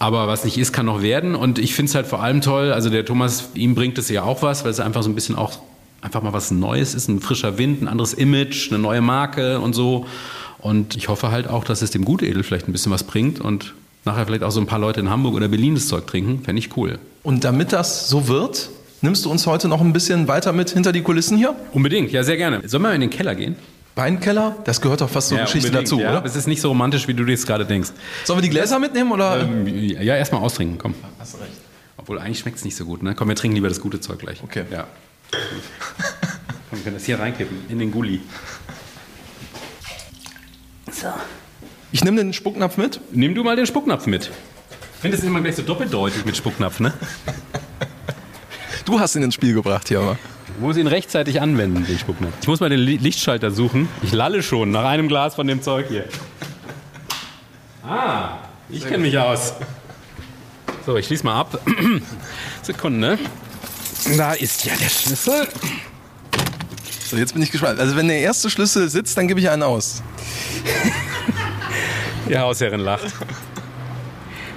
[0.00, 1.36] Aber was nicht ist, kann noch werden.
[1.36, 4.24] Und ich finde es halt vor allem toll, also der Thomas, ihm bringt es ja
[4.24, 5.60] auch was, weil es einfach so ein bisschen auch
[6.00, 9.74] einfach mal was Neues ist, ein frischer Wind, ein anderes Image, eine neue Marke und
[9.74, 10.06] so.
[10.58, 13.74] Und ich hoffe halt auch, dass es dem Gutedel vielleicht ein bisschen was bringt und
[14.04, 16.42] nachher vielleicht auch so ein paar Leute in Hamburg oder Berlin das Zeug trinken.
[16.42, 16.98] Fände ich cool.
[17.22, 18.68] Und damit das so wird,
[19.00, 21.54] nimmst du uns heute noch ein bisschen weiter mit hinter die Kulissen hier?
[21.72, 22.66] Unbedingt, ja, sehr gerne.
[22.68, 23.56] Sollen wir in den Keller gehen?
[23.94, 26.18] Weinkeller, das gehört doch fast zur Geschichte unbedingt, dazu, ja.
[26.18, 26.24] oder?
[26.24, 27.90] Es ist nicht so romantisch, wie du dir jetzt gerade denkst.
[28.24, 29.42] Sollen wir die Gläser mitnehmen oder?
[29.42, 30.94] Ähm, ja, erstmal austrinken, komm.
[31.18, 31.52] Hast recht.
[31.98, 33.14] Obwohl eigentlich schmeckt es nicht so gut, ne?
[33.14, 34.42] Komm, wir trinken lieber das gute Zeug gleich.
[34.42, 34.64] Okay.
[34.70, 34.86] Ja.
[36.70, 38.20] komm, wir können das hier reinkippen, in den Gulli.
[40.90, 41.08] So.
[41.92, 42.98] Ich nehme den Spucknapf mit.
[43.12, 44.30] Nimm du mal den Spucknapf mit.
[45.02, 46.92] Finde es immer gleich so doppeldeutig mit Spucknapf, ne?
[48.84, 50.18] Du hast ihn ins Spiel gebracht hier, aber.
[50.54, 52.32] Ich muss ihn rechtzeitig anwenden, den Spucknapf.
[52.40, 53.88] Ich muss mal den Li- Lichtschalter suchen.
[54.02, 56.04] Ich lalle schon nach einem Glas von dem Zeug hier.
[57.86, 58.38] Ah,
[58.68, 59.54] ich kenne mich aus.
[60.84, 61.60] So, ich schließe mal ab.
[62.62, 63.18] Sekunde.
[64.16, 65.46] Da ist ja der Schlüssel.
[67.08, 67.78] So, jetzt bin ich gespannt.
[67.78, 70.02] Also, wenn der erste Schlüssel sitzt, dann gebe ich einen aus.
[72.28, 73.12] Die Hausherrin lacht.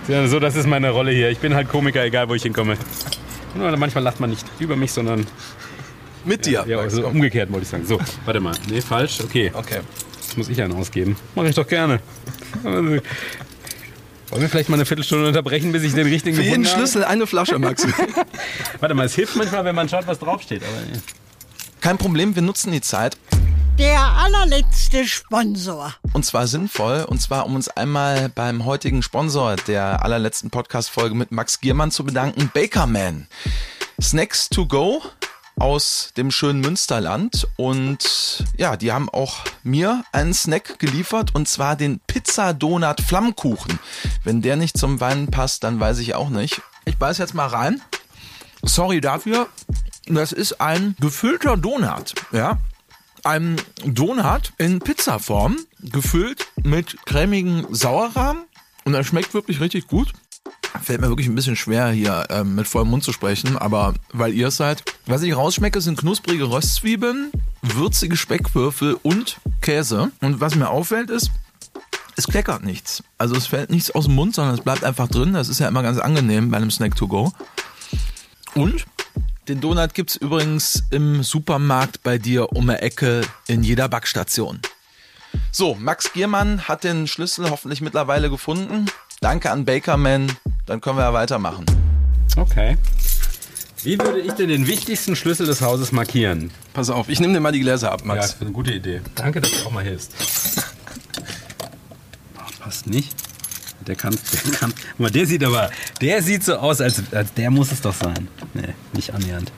[0.08, 1.30] Ja, so, das ist meine Rolle hier.
[1.32, 2.78] Ich bin halt Komiker, egal wo ich hinkomme.
[3.56, 5.26] Nur manchmal lacht man nicht über mich, sondern
[6.26, 6.64] Mit dir.
[6.68, 7.86] ja, also umgekehrt wollte ich sagen.
[7.86, 8.56] So, warte mal.
[8.70, 9.20] Nee, falsch.
[9.22, 9.80] Okay, Okay.
[10.22, 11.16] jetzt muss ich einen ausgeben.
[11.34, 12.00] Mache ich doch gerne.
[12.64, 16.88] Wollen wir vielleicht mal eine Viertelstunde unterbrechen, bis ich den richtigen Für jeden gefunden habe?
[16.88, 17.88] Schlüssel eine Flasche, Max.
[18.80, 20.62] Warte mal, es hilft manchmal, wenn man schaut, was draufsteht.
[20.64, 21.00] Aber äh,
[21.80, 23.18] Kein Problem, wir nutzen die Zeit.
[23.78, 25.94] Der allerletzte Sponsor.
[26.14, 27.04] Und zwar sinnvoll.
[27.04, 32.06] Und zwar, um uns einmal beim heutigen Sponsor der allerletzten Podcast-Folge mit Max Giermann zu
[32.06, 32.50] bedanken.
[32.54, 33.28] Bakerman.
[34.02, 35.02] Snacks to go
[35.58, 37.50] aus dem schönen Münsterland.
[37.58, 41.36] Und ja, die haben auch mir einen Snack geliefert.
[41.36, 43.78] Und zwar den Pizza Donut Flammkuchen.
[44.24, 46.62] Wenn der nicht zum Wein passt, dann weiß ich auch nicht.
[46.86, 47.82] Ich beiß jetzt mal rein.
[48.64, 49.48] Sorry dafür.
[50.08, 52.14] Das ist ein gefüllter Donut.
[52.32, 52.58] Ja,
[53.26, 58.44] ein Donut in Pizzaform, gefüllt mit cremigem Sauerrahm.
[58.86, 60.14] Und er schmeckt wirklich richtig gut.
[60.84, 64.34] Fällt mir wirklich ein bisschen schwer, hier ähm, mit vollem Mund zu sprechen, aber weil
[64.34, 64.84] ihr es seid.
[65.08, 70.12] Was ich rausschmecke, sind knusprige Röstzwiebeln, würzige Speckwürfel und Käse.
[70.22, 71.32] Und was mir auffällt ist,
[72.18, 73.04] es kleckert nichts.
[73.18, 75.34] Also es fällt nichts aus dem Mund, sondern es bleibt einfach drin.
[75.34, 77.34] Das ist ja immer ganz angenehm bei einem Snack to go.
[78.54, 78.86] Und
[79.48, 84.60] den Donut gibt's übrigens im Supermarkt bei dir um die Ecke in jeder Backstation.
[85.52, 88.86] So, Max Giermann hat den Schlüssel hoffentlich mittlerweile gefunden.
[89.22, 90.32] Danke an Bakerman.
[90.66, 91.66] Dann können wir ja weitermachen.
[92.38, 92.78] okay.
[93.84, 96.50] Wie würde ich denn den wichtigsten Schlüssel des Hauses markieren?
[96.74, 99.02] Pass auf, ich nehme dir mal die Gläser ab, Ja, das ist eine gute Idee.
[99.14, 100.12] Danke, dass du auch mal hilfst.
[102.60, 103.14] Passt nicht.
[103.88, 104.74] Der kann, der kann.
[104.92, 105.70] Guck mal, der sieht aber,
[106.02, 108.28] der sieht so aus, als, als der muss es doch sein.
[108.54, 109.52] Nee, nicht annähernd.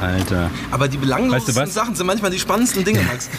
[0.00, 0.50] Alter.
[0.70, 1.80] Aber die belanglosesten Weißt du?
[1.80, 3.28] Sachen sind manchmal die spannendsten Dinge, Max.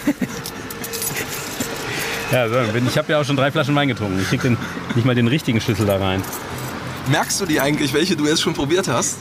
[2.31, 2.55] Ja, so,
[2.87, 4.19] ich habe ja auch schon drei Flaschen Wein getrunken.
[4.21, 4.55] Ich krieg den,
[4.93, 6.21] nicht mal den richtigen Schlüssel da rein.
[7.07, 9.17] Merkst du die eigentlich, welche du jetzt schon probiert hast?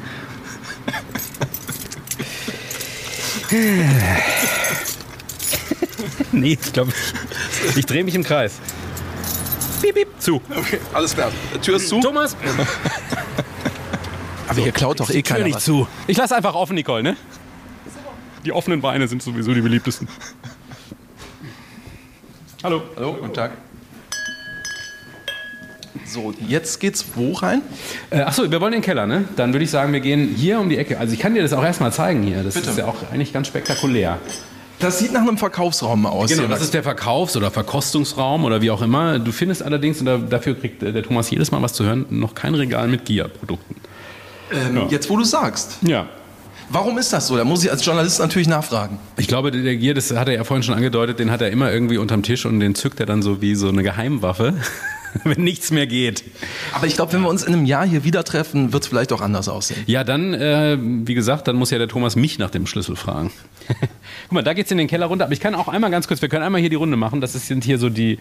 [6.32, 6.92] Nee, ich glaube,
[7.70, 8.58] ich, ich drehe mich im Kreis.
[9.80, 10.40] Piep, piep, zu.
[10.56, 11.30] Okay, alles klar.
[11.54, 12.00] Die Tür ist zu.
[12.00, 12.36] Thomas,
[14.48, 15.64] Aber hier klaut doch eh Tür keiner nicht was.
[15.64, 15.86] zu.
[16.06, 17.16] Ich lasse einfach offen, Nicole, ne?
[18.44, 20.08] Die offenen Beine sind sowieso die beliebtesten.
[22.62, 22.82] Hallo.
[22.96, 23.52] Hallo, guten Tag.
[26.04, 27.60] So, jetzt geht's wo rein?
[28.10, 29.28] Äh, achso, wir wollen in den Keller, ne?
[29.36, 30.98] Dann würde ich sagen, wir gehen hier um die Ecke.
[30.98, 32.42] Also ich kann dir das auch erstmal zeigen hier.
[32.42, 32.70] Das Bitte.
[32.70, 34.18] ist ja auch eigentlich ganz spektakulär.
[34.80, 36.30] Das sieht nach einem Verkaufsraum aus.
[36.30, 39.18] Genau, das ist der Verkaufs- oder Verkostungsraum oder wie auch immer.
[39.18, 42.06] Du findest allerdings, und da- dafür kriegt äh, der Thomas jedes Mal was zu hören,
[42.10, 43.74] noch kein Regal mit Gia-Produkten.
[44.52, 45.78] ähm, Jetzt, wo du sagst.
[45.82, 46.06] Ja.
[46.70, 47.36] Warum ist das so?
[47.36, 48.98] Da muss ich als Journalist natürlich nachfragen.
[49.16, 51.72] Ich glaube, der Gier, das hat er ja vorhin schon angedeutet, den hat er immer
[51.72, 54.52] irgendwie unterm Tisch und den zückt er dann so wie so eine Geheimwaffe,
[55.24, 56.22] wenn nichts mehr geht.
[56.74, 59.14] Aber ich glaube, wenn wir uns in einem Jahr hier wieder treffen, wird es vielleicht
[59.14, 59.82] auch anders aussehen.
[59.86, 63.30] Ja, dann, äh, wie gesagt, dann muss ja der Thomas mich nach dem Schlüssel fragen.
[64.24, 65.24] Guck mal, da geht's in den Keller runter.
[65.24, 67.20] Aber ich kann auch einmal ganz kurz, wir können einmal hier die Runde machen.
[67.20, 68.18] Das sind hier so die,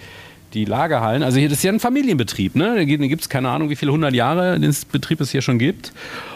[0.53, 1.23] die Lagerhallen.
[1.23, 2.55] Also hier, das ist ja ein Familienbetrieb.
[2.55, 2.75] Ne?
[2.75, 5.91] Da gibt es keine Ahnung, wie viele hundert Jahre den Betrieb es hier schon gibt.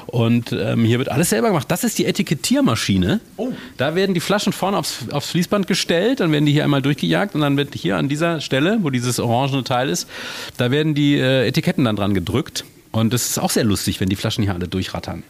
[0.08, 1.72] Und ähm, hier wird alles selber gemacht.
[1.72, 3.22] Das ist die Etikettiermaschine.
[3.38, 3.54] Oh.
[3.78, 7.34] Da werden die Flaschen vorne aufs, aufs Fließband gestellt, dann werden die hier einmal durchgejagt
[7.36, 10.10] und dann wird hier an dieser Stelle, wo dieses orangene Teil ist,
[10.58, 12.66] da werden die äh, Etiketten dann dran gedrückt.
[12.92, 15.24] Und das ist auch sehr lustig, wenn die Flaschen hier alle durchrattern.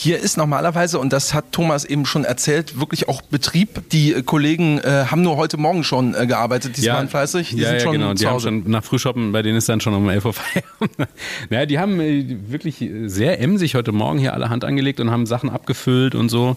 [0.00, 3.90] Hier ist normalerweise, und das hat Thomas eben schon erzählt, wirklich auch Betrieb.
[3.90, 7.50] Die äh, Kollegen äh, haben nur heute Morgen schon äh, gearbeitet, die waren fleißig.
[7.50, 8.14] Die ja, sind ja, schon genau.
[8.14, 10.92] Die haben schon nach Frühshoppen, bei denen ist dann schon um 11 Uhr Feierabend.
[11.50, 15.26] naja, die haben äh, wirklich sehr emsig heute Morgen hier alle Hand angelegt und haben
[15.26, 16.56] Sachen abgefüllt und so.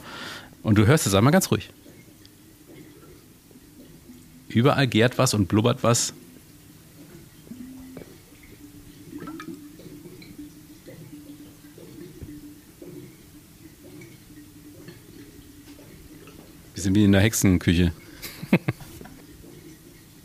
[0.62, 1.72] Und du hörst es einmal ganz ruhig.
[4.50, 6.14] Überall gärt was und blubbert was.
[16.82, 17.92] Wir sind wie in der Hexenküche.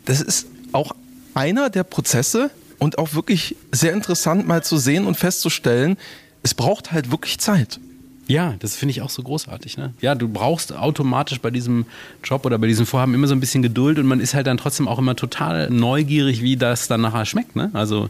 [0.05, 0.95] Das ist auch
[1.35, 5.97] einer der Prozesse und auch wirklich sehr interessant mal zu sehen und festzustellen,
[6.41, 7.79] es braucht halt wirklich Zeit.
[8.27, 9.77] Ja, das finde ich auch so großartig.
[9.77, 9.93] Ne?
[10.01, 11.85] Ja, du brauchst automatisch bei diesem
[12.23, 14.57] Job oder bei diesem Vorhaben immer so ein bisschen Geduld und man ist halt dann
[14.57, 17.55] trotzdem auch immer total neugierig, wie das dann nachher schmeckt.
[17.55, 17.69] Ne?
[17.73, 18.09] Also,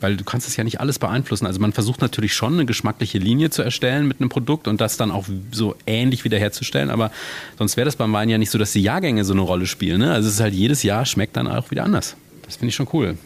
[0.00, 1.46] weil du kannst es ja nicht alles beeinflussen.
[1.46, 4.96] Also man versucht natürlich schon eine geschmackliche Linie zu erstellen mit einem Produkt und das
[4.96, 6.90] dann auch so ähnlich wiederherzustellen.
[6.90, 7.12] Aber
[7.56, 10.00] sonst wäre das beim Wein ja nicht so, dass die Jahrgänge so eine Rolle spielen.
[10.00, 10.12] Ne?
[10.12, 12.16] Also es ist halt jedes Jahr schmeckt dann auch wieder anders.
[12.44, 13.16] Das finde ich schon cool.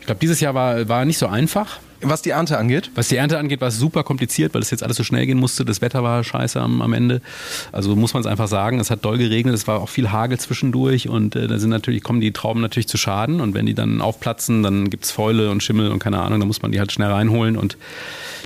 [0.00, 1.80] Ich glaube, dieses Jahr war, war nicht so einfach.
[2.02, 2.90] Was die Ernte angeht?
[2.94, 5.38] Was die Ernte angeht, war es super kompliziert, weil es jetzt alles so schnell gehen
[5.38, 5.64] musste.
[5.64, 7.22] Das Wetter war scheiße am, am Ende.
[7.72, 8.80] Also muss man es einfach sagen.
[8.80, 12.02] Es hat doll geregnet, es war auch viel Hagel zwischendurch und äh, da sind natürlich,
[12.02, 13.40] kommen die Trauben natürlich zu Schaden.
[13.40, 16.48] Und wenn die dann aufplatzen, dann gibt es Fäule und Schimmel und keine Ahnung, dann
[16.48, 17.56] muss man die halt schnell reinholen.
[17.56, 17.76] Und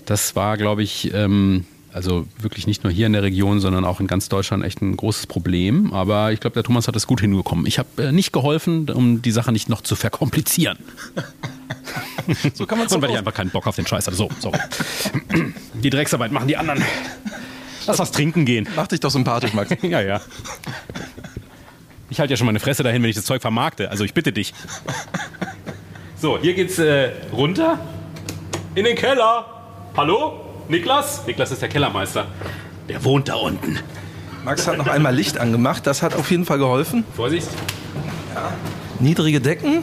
[0.07, 4.01] das war, glaube ich, ähm, also wirklich nicht nur hier in der Region, sondern auch
[4.01, 5.93] in ganz Deutschland echt ein großes Problem.
[5.93, 7.67] Aber ich glaube, der Thomas hat es gut hinbekommen.
[7.67, 10.79] Ich habe äh, nicht geholfen, um die Sache nicht noch zu verkomplizieren.
[12.55, 14.17] So kann man es Und weil ich einfach keinen Bock auf den Scheiß hatte.
[14.17, 14.53] So, so.
[15.75, 16.85] Die Drecksarbeit machen die anderen.
[17.87, 18.69] Lass was trinken gehen.
[18.77, 19.71] Mach dich doch sympathisch, Max.
[19.83, 20.21] Ja, ja.
[22.11, 23.91] Ich halte ja schon meine Fresse dahin, wenn ich das Zeug vermarkte.
[23.91, 24.53] Also ich bitte dich.
[26.17, 27.79] So, hier geht's äh, runter.
[28.75, 29.47] In den Keller.
[29.97, 30.50] Hallo?
[30.71, 31.27] Niklas?
[31.27, 32.27] Niklas ist der Kellermeister.
[32.89, 33.81] Der wohnt da unten.
[34.45, 37.05] Max hat noch einmal Licht angemacht, das hat auf jeden Fall geholfen.
[37.17, 37.49] Vorsicht.
[39.01, 39.83] Niedrige Decken.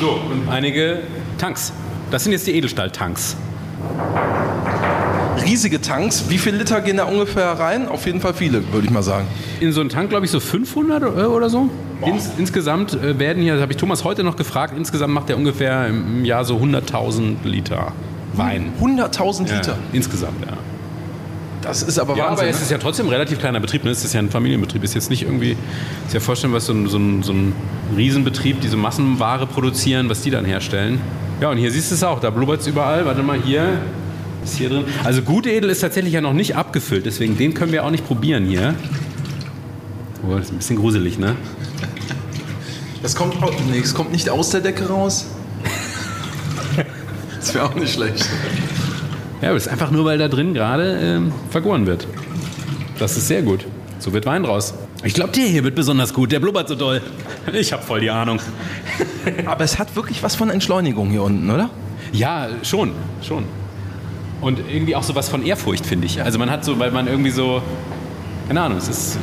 [0.00, 1.02] So, und einige
[1.38, 1.72] Tanks.
[2.10, 3.36] Das sind jetzt die Edelstahltanks.
[5.44, 6.24] Riesige Tanks.
[6.28, 7.88] Wie viel Liter gehen da ungefähr rein?
[7.88, 9.28] Auf jeden Fall viele, würde ich mal sagen.
[9.60, 11.70] In so einen Tank, glaube ich, so 500 oder so.
[12.04, 15.36] Ins, insgesamt äh, werden hier, das habe ich Thomas heute noch gefragt, insgesamt macht er
[15.36, 17.92] ungefähr im Jahr so 100.000 Liter
[18.34, 18.72] Wein.
[18.80, 19.78] 100.000 Ja, Liter.
[19.92, 20.52] insgesamt, ja.
[21.62, 22.46] Das ist aber Ja, Wahnsinn.
[22.46, 23.84] aber es ist ja trotzdem ein relativ kleiner Betrieb.
[23.84, 23.90] Ne?
[23.90, 24.82] Es ist ja ein Familienbetrieb.
[24.84, 25.56] Ist jetzt nicht irgendwie,
[26.06, 27.52] ist ja vorstellen, was so ein, so, ein, so ein
[27.96, 31.00] Riesenbetrieb, die so Massenware produzieren, was die dann herstellen.
[31.40, 32.20] Ja, und hier siehst du es auch.
[32.20, 33.04] Da blubbert es überall.
[33.06, 33.80] Warte mal, hier
[34.44, 34.84] ist hier drin.
[35.04, 37.06] Also Gutedel ist tatsächlich ja noch nicht abgefüllt.
[37.06, 38.74] Deswegen den können wir auch nicht probieren hier.
[40.26, 41.34] Oh, das ist ein bisschen gruselig, ne?
[43.02, 45.26] das, kommt, au- nee, das kommt nicht aus der Decke raus.
[47.48, 48.28] Das wäre auch nicht schlecht.
[49.40, 52.06] Ja, aber das ist einfach nur, weil da drin gerade ähm, vergoren wird.
[52.98, 53.64] Das ist sehr gut.
[53.98, 54.74] So wird Wein draus.
[55.02, 56.30] Ich glaube, der hier wird besonders gut.
[56.30, 57.00] Der blubbert so doll.
[57.54, 58.40] Ich habe voll die Ahnung.
[59.46, 61.70] Aber es hat wirklich was von Entschleunigung hier unten, oder?
[62.12, 63.44] Ja, schon, schon.
[64.42, 66.22] Und irgendwie auch so was von Ehrfurcht, finde ich.
[66.22, 67.62] Also man hat so, weil man irgendwie so,
[68.46, 69.18] keine Ahnung, es ist,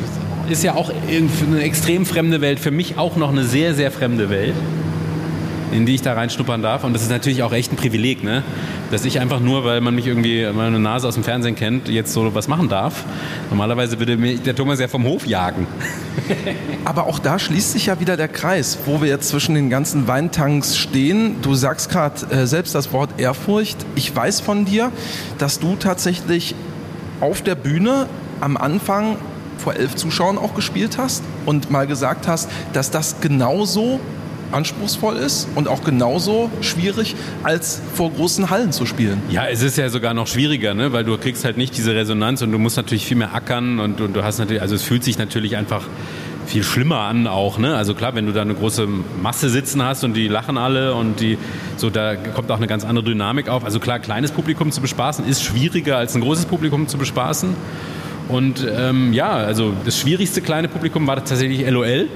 [0.49, 3.91] ist ja auch irgendwie eine extrem fremde Welt, für mich auch noch eine sehr, sehr
[3.91, 4.55] fremde Welt,
[5.71, 6.83] in die ich da reinschnuppern darf.
[6.83, 8.43] Und das ist natürlich auch echt ein Privileg, ne?
[8.91, 12.13] Dass ich einfach nur, weil man mich irgendwie, meine Nase aus dem Fernsehen kennt, jetzt
[12.13, 13.03] so was machen darf.
[13.49, 15.67] Normalerweise würde mich der Thomas ja vom Hof jagen.
[16.85, 20.07] Aber auch da schließt sich ja wieder der Kreis, wo wir jetzt zwischen den ganzen
[20.07, 21.37] Weintanks stehen.
[21.41, 23.77] Du sagst gerade äh, selbst das Wort Ehrfurcht.
[23.95, 24.91] Ich weiß von dir,
[25.37, 26.55] dass du tatsächlich
[27.21, 28.07] auf der Bühne
[28.41, 29.17] am Anfang
[29.57, 33.99] vor elf Zuschauern auch gespielt hast und mal gesagt hast, dass das genauso
[34.55, 39.21] anspruchsvoll ist und auch genauso schwierig, als vor großen Hallen zu spielen.
[39.29, 40.93] Ja, es ist ja sogar noch schwieriger, ne?
[40.93, 44.01] weil du kriegst halt nicht diese Resonanz und du musst natürlich viel mehr ackern und,
[44.01, 45.87] und du hast natürlich, also es fühlt sich natürlich einfach
[46.45, 47.75] viel schlimmer an auch, ne?
[47.75, 48.87] Also klar, wenn du da eine große
[49.21, 51.37] Masse sitzen hast und die lachen alle und die
[51.75, 53.65] so da kommt auch eine ganz andere Dynamik auf.
[53.65, 57.55] Also klar, kleines Publikum zu bespaßen ist schwieriger als ein großes Publikum zu bespaßen.
[58.27, 62.07] Und ähm, ja, also das schwierigste kleine Publikum war tatsächlich LOL.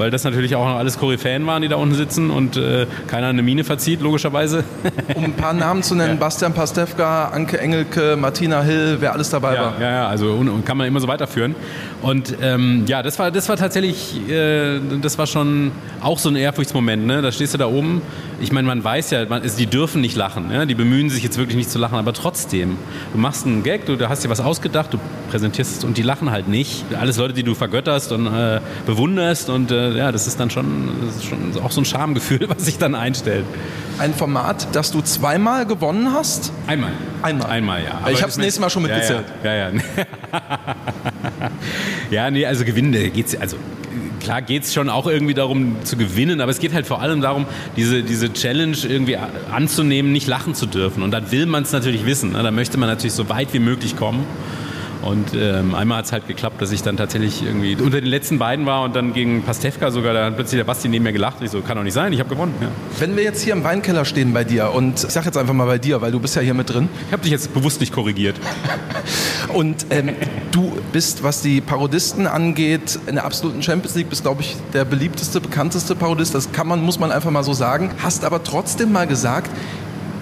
[0.00, 3.26] Weil das natürlich auch noch alles Koryphäen waren, die da unten sitzen und äh, keiner
[3.26, 4.64] eine Mine verzieht, logischerweise.
[5.14, 9.54] Um ein paar Namen zu nennen, Bastian Pastewka, Anke Engelke, Martina Hill, wer alles dabei
[9.56, 9.80] Ja, war.
[9.80, 11.54] ja, ja, also und, und kann man immer so weiterführen.
[12.02, 16.36] Und ähm, ja, das war, das war tatsächlich, äh, das war schon auch so ein
[16.36, 17.06] Ehrfurchtsmoment.
[17.06, 17.20] Ne?
[17.20, 18.00] Da stehst du da oben.
[18.40, 20.50] Ich meine, man weiß ja, man, ist, die dürfen nicht lachen.
[20.50, 20.64] Ja?
[20.64, 22.76] Die bemühen sich jetzt wirklich nicht zu lachen, aber trotzdem,
[23.12, 24.98] du machst einen Gag, du, du hast dir was ausgedacht, du
[25.30, 26.84] präsentierst es und die lachen halt nicht.
[26.98, 30.88] Alles Leute, die du vergötterst und äh, bewunderst und äh, ja, das ist dann schon,
[31.04, 33.44] das ist schon auch so ein Schamgefühl, was sich dann einstellt.
[33.98, 36.52] Ein Format, das du zweimal gewonnen hast.
[36.66, 36.92] Einmal.
[37.20, 37.50] Einmal.
[37.50, 38.00] Einmal, ja.
[38.08, 39.26] Ich Aber hab's nächstes Mal schon mitgezählt.
[39.44, 39.68] Ja, ja.
[39.68, 39.72] ja.
[40.00, 41.50] ja,
[42.30, 43.56] nee, also gewinnen äh, geht's, also
[44.20, 47.46] klar geht's schon auch irgendwie darum zu gewinnen, aber es geht halt vor allem darum,
[47.76, 51.02] diese, diese Challenge irgendwie anzunehmen, nicht lachen zu dürfen.
[51.02, 52.32] Und dann will man es natürlich wissen.
[52.32, 52.42] Ne?
[52.42, 54.24] Da möchte man natürlich so weit wie möglich kommen.
[55.02, 58.38] Und ähm, einmal hat es halt geklappt, dass ich dann tatsächlich irgendwie unter den letzten
[58.38, 61.38] beiden war und dann gegen Pastewka sogar, da hat plötzlich der Basti neben mir gelacht.
[61.40, 62.54] Ich so, kann doch nicht sein, ich habe gewonnen.
[62.60, 62.68] Ja.
[62.98, 65.64] Wenn wir jetzt hier im Weinkeller stehen bei dir und ich sag jetzt einfach mal
[65.64, 67.92] bei dir, weil du bist ja hier mit drin Ich habe dich jetzt bewusst nicht
[67.92, 68.36] korrigiert.
[69.54, 70.10] und ähm,
[70.50, 74.84] du bist, was die Parodisten angeht, in der absoluten Champions League bist, glaube ich, der
[74.84, 76.34] beliebteste, bekannteste Parodist.
[76.34, 77.90] Das kann man, muss man einfach mal so sagen.
[78.02, 79.50] Hast aber trotzdem mal gesagt,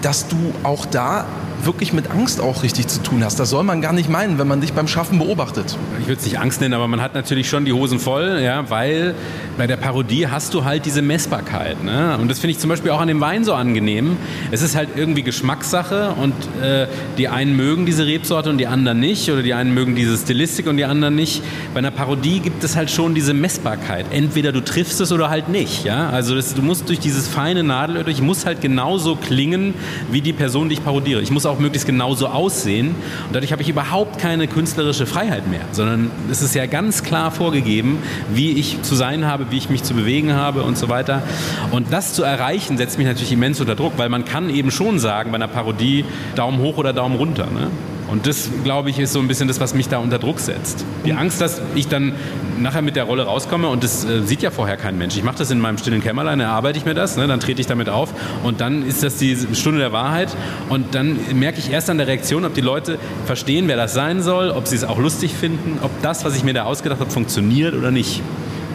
[0.01, 1.25] dass du auch da
[1.65, 3.39] wirklich mit Angst auch richtig zu tun hast.
[3.39, 5.77] Das soll man gar nicht meinen, wenn man dich beim Schaffen beobachtet.
[5.99, 8.69] Ich würde es nicht Angst nennen, aber man hat natürlich schon die Hosen voll, ja,
[8.69, 9.15] weil
[9.57, 11.83] bei der Parodie hast du halt diese Messbarkeit.
[11.83, 12.17] Ne?
[12.19, 14.17] Und das finde ich zum Beispiel auch an dem Wein so angenehm.
[14.51, 18.99] Es ist halt irgendwie Geschmackssache und äh, die einen mögen diese Rebsorte und die anderen
[18.99, 21.43] nicht oder die einen mögen diese Stilistik und die anderen nicht.
[21.73, 24.05] Bei einer Parodie gibt es halt schon diese Messbarkeit.
[24.11, 25.83] Entweder du triffst es oder halt nicht.
[25.83, 26.09] Ja?
[26.09, 29.73] Also das, du musst durch dieses feine Nadelöhr, ich muss halt genauso klingen
[30.11, 31.21] wie die Person, die ich parodiere.
[31.21, 35.61] Ich muss auch möglichst genauso aussehen und dadurch habe ich überhaupt keine künstlerische Freiheit mehr,
[35.71, 37.99] sondern es ist ja ganz klar vorgegeben,
[38.33, 41.23] wie ich zu sein habe, wie ich mich zu bewegen habe und so weiter.
[41.71, 44.99] Und das zu erreichen, setzt mich natürlich immens unter Druck, weil man kann eben schon
[44.99, 47.47] sagen bei einer Parodie Daumen hoch oder Daumen runter.
[47.47, 47.69] Ne?
[48.09, 50.85] Und das, glaube ich, ist so ein bisschen das, was mich da unter Druck setzt.
[51.05, 52.13] Die Angst, dass ich dann
[52.59, 55.15] nachher mit der Rolle rauskomme und das äh, sieht ja vorher kein Mensch.
[55.15, 57.67] Ich mache das in meinem stillen Kämmerlein, erarbeite ich mir das, ne, dann trete ich
[57.67, 60.35] damit auf und dann ist das die Stunde der Wahrheit
[60.69, 64.21] und dann merke ich erst an der Reaktion, ob die Leute verstehen, wer das sein
[64.21, 67.11] soll, ob sie es auch lustig finden, ob das, was ich mir da ausgedacht habe,
[67.11, 68.21] funktioniert oder nicht.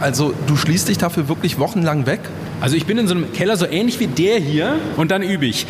[0.01, 2.19] Also du schließt dich dafür wirklich wochenlang weg?
[2.61, 5.45] Also ich bin in so einem Keller so ähnlich wie der hier und dann übe
[5.45, 5.65] ich.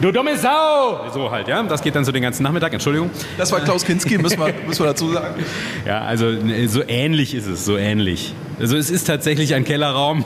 [0.00, 1.10] Du dumme Sau!
[1.12, 1.62] So halt, ja.
[1.62, 3.10] Das geht dann so den ganzen Nachmittag, Entschuldigung.
[3.36, 5.34] Das war Klaus Kinski, müssen wir, müssen wir dazu sagen.
[5.86, 8.34] Ja, also ne, so ähnlich ist es, so ähnlich.
[8.58, 10.24] Also es ist tatsächlich ein Kellerraum,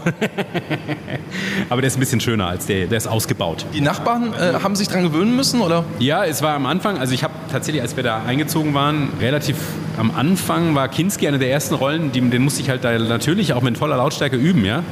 [1.71, 3.65] aber der ist ein bisschen schöner als der, der ist ausgebaut.
[3.73, 5.85] Die Nachbarn äh, haben sich dran gewöhnen müssen, oder?
[6.01, 9.57] Ja, es war am Anfang, also ich habe tatsächlich, als wir da eingezogen waren, relativ
[9.97, 13.53] am Anfang war Kinski eine der ersten Rollen, die, den musste ich halt da natürlich
[13.53, 14.83] auch mit voller Lautstärke üben, ja.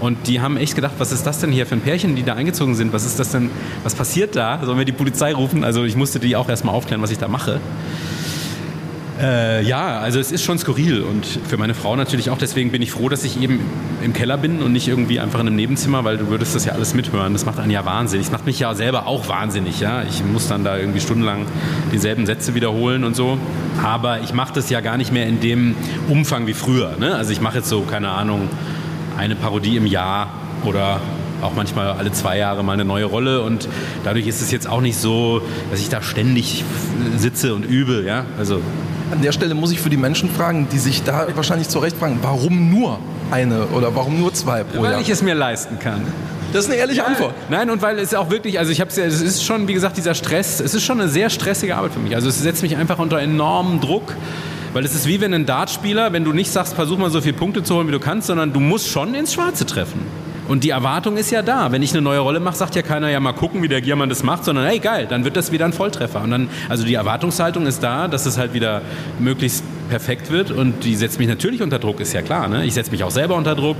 [0.00, 2.34] Und die haben echt gedacht, was ist das denn hier für ein Pärchen, die da
[2.34, 2.92] eingezogen sind?
[2.92, 3.50] Was ist das denn,
[3.82, 4.60] was passiert da?
[4.64, 5.64] Sollen wir die Polizei rufen?
[5.64, 7.60] Also ich musste die auch erstmal aufklären, was ich da mache.
[9.20, 12.38] Äh, ja, also es ist schon skurril und für meine Frau natürlich auch.
[12.38, 13.60] Deswegen bin ich froh, dass ich eben
[14.02, 16.72] im Keller bin und nicht irgendwie einfach in einem Nebenzimmer, weil du würdest das ja
[16.72, 17.32] alles mithören.
[17.32, 18.26] Das macht einen ja wahnsinnig.
[18.26, 19.80] Das macht mich ja selber auch wahnsinnig.
[19.80, 21.46] Ja, ich muss dann da irgendwie stundenlang
[21.92, 23.38] dieselben Sätze wiederholen und so.
[23.82, 25.74] Aber ich mache das ja gar nicht mehr in dem
[26.08, 26.94] Umfang wie früher.
[27.00, 27.16] Ne?
[27.16, 28.48] Also ich mache jetzt so keine Ahnung
[29.16, 30.32] eine Parodie im Jahr
[30.64, 31.00] oder
[31.42, 33.68] auch manchmal alle zwei Jahre mal eine neue Rolle und
[34.04, 36.64] dadurch ist es jetzt auch nicht so, dass ich da ständig
[37.16, 38.60] sitze und übe, ja, also
[39.10, 41.96] An der Stelle muss ich für die Menschen fragen, die sich da wahrscheinlich zu Recht
[41.96, 42.98] fragen, warum nur
[43.30, 45.00] eine oder warum nur zwei pro weil Jahr?
[45.00, 46.02] ich es mir leisten kann.
[46.52, 47.34] Das ist eine ehrliche Antwort.
[47.50, 49.74] Nein, und weil es auch wirklich, also ich habe es ja, es ist schon, wie
[49.74, 52.14] gesagt, dieser Stress, es ist schon eine sehr stressige Arbeit für mich.
[52.14, 54.14] Also es setzt mich einfach unter enormen Druck,
[54.72, 57.34] weil es ist wie wenn ein Dartspieler, wenn du nicht sagst, versuch mal so viele
[57.34, 60.00] Punkte zu holen, wie du kannst, sondern du musst schon ins Schwarze treffen.
[60.48, 61.70] Und die Erwartung ist ja da.
[61.72, 64.08] Wenn ich eine neue Rolle mache, sagt ja keiner, ja mal gucken, wie der Giermann
[64.08, 66.22] das macht, sondern hey geil, dann wird das wieder ein Volltreffer.
[66.22, 68.80] Und dann, also die Erwartungshaltung ist da, dass es halt wieder
[69.18, 72.48] möglichst perfekt wird und die setzt mich natürlich unter Druck, ist ja klar.
[72.48, 72.64] Ne?
[72.64, 73.76] Ich setze mich auch selber unter Druck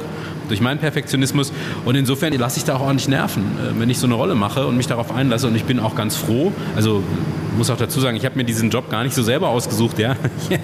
[0.48, 1.52] durch meinen Perfektionismus
[1.84, 4.66] und insofern lasse ich da auch ordentlich nerven, äh, wenn ich so eine Rolle mache
[4.66, 7.02] und mich darauf einlasse und ich bin auch ganz froh, also
[7.56, 10.16] muss auch dazu sagen, ich habe mir diesen Job gar nicht so selber ausgesucht, ja.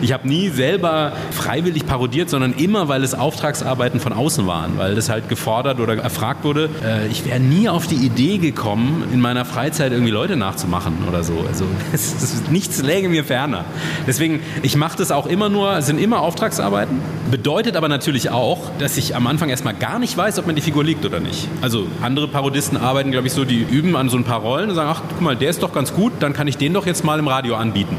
[0.00, 4.94] Ich habe nie selber freiwillig parodiert, sondern immer, weil es Auftragsarbeiten von außen waren, weil
[4.94, 6.70] das halt gefordert oder erfragt wurde.
[6.84, 11.24] Äh, Ich wäre nie auf die Idee gekommen, in meiner Freizeit irgendwie Leute nachzumachen oder
[11.24, 11.44] so.
[11.48, 13.64] Also es ist, nichts läge mir ferner.
[14.06, 17.00] Deswegen, ich mache das auch immer nur, es sind immer Auftragsarbeiten.
[17.30, 20.62] Bedeutet aber natürlich auch, dass ich am Anfang erstmal gar nicht weiß, ob mir die
[20.62, 21.48] Figur liegt oder nicht.
[21.60, 24.76] Also andere Parodisten arbeiten, glaube ich, so, die üben an so ein paar Rollen und
[24.76, 27.04] sagen, ach, guck mal, der ist doch ganz gut, dann kann ich den doch jetzt
[27.04, 27.96] mal im Radio anbieten.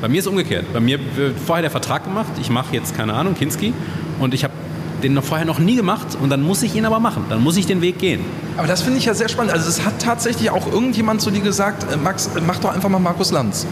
[0.00, 0.72] Bei mir ist umgekehrt.
[0.72, 3.74] Bei mir wird vorher der Vertrag gemacht, ich mache jetzt, keine Ahnung, Kinski
[4.20, 4.54] und ich habe
[5.02, 7.24] den noch vorher noch nie gemacht und dann muss ich ihn aber machen.
[7.28, 8.24] Dann muss ich den Weg gehen.
[8.56, 9.52] Aber das finde ich ja sehr spannend.
[9.52, 12.88] Also es hat tatsächlich auch irgendjemand zu dir gesagt, äh, Max, äh, mach doch einfach
[12.88, 13.66] mal Markus Lanz.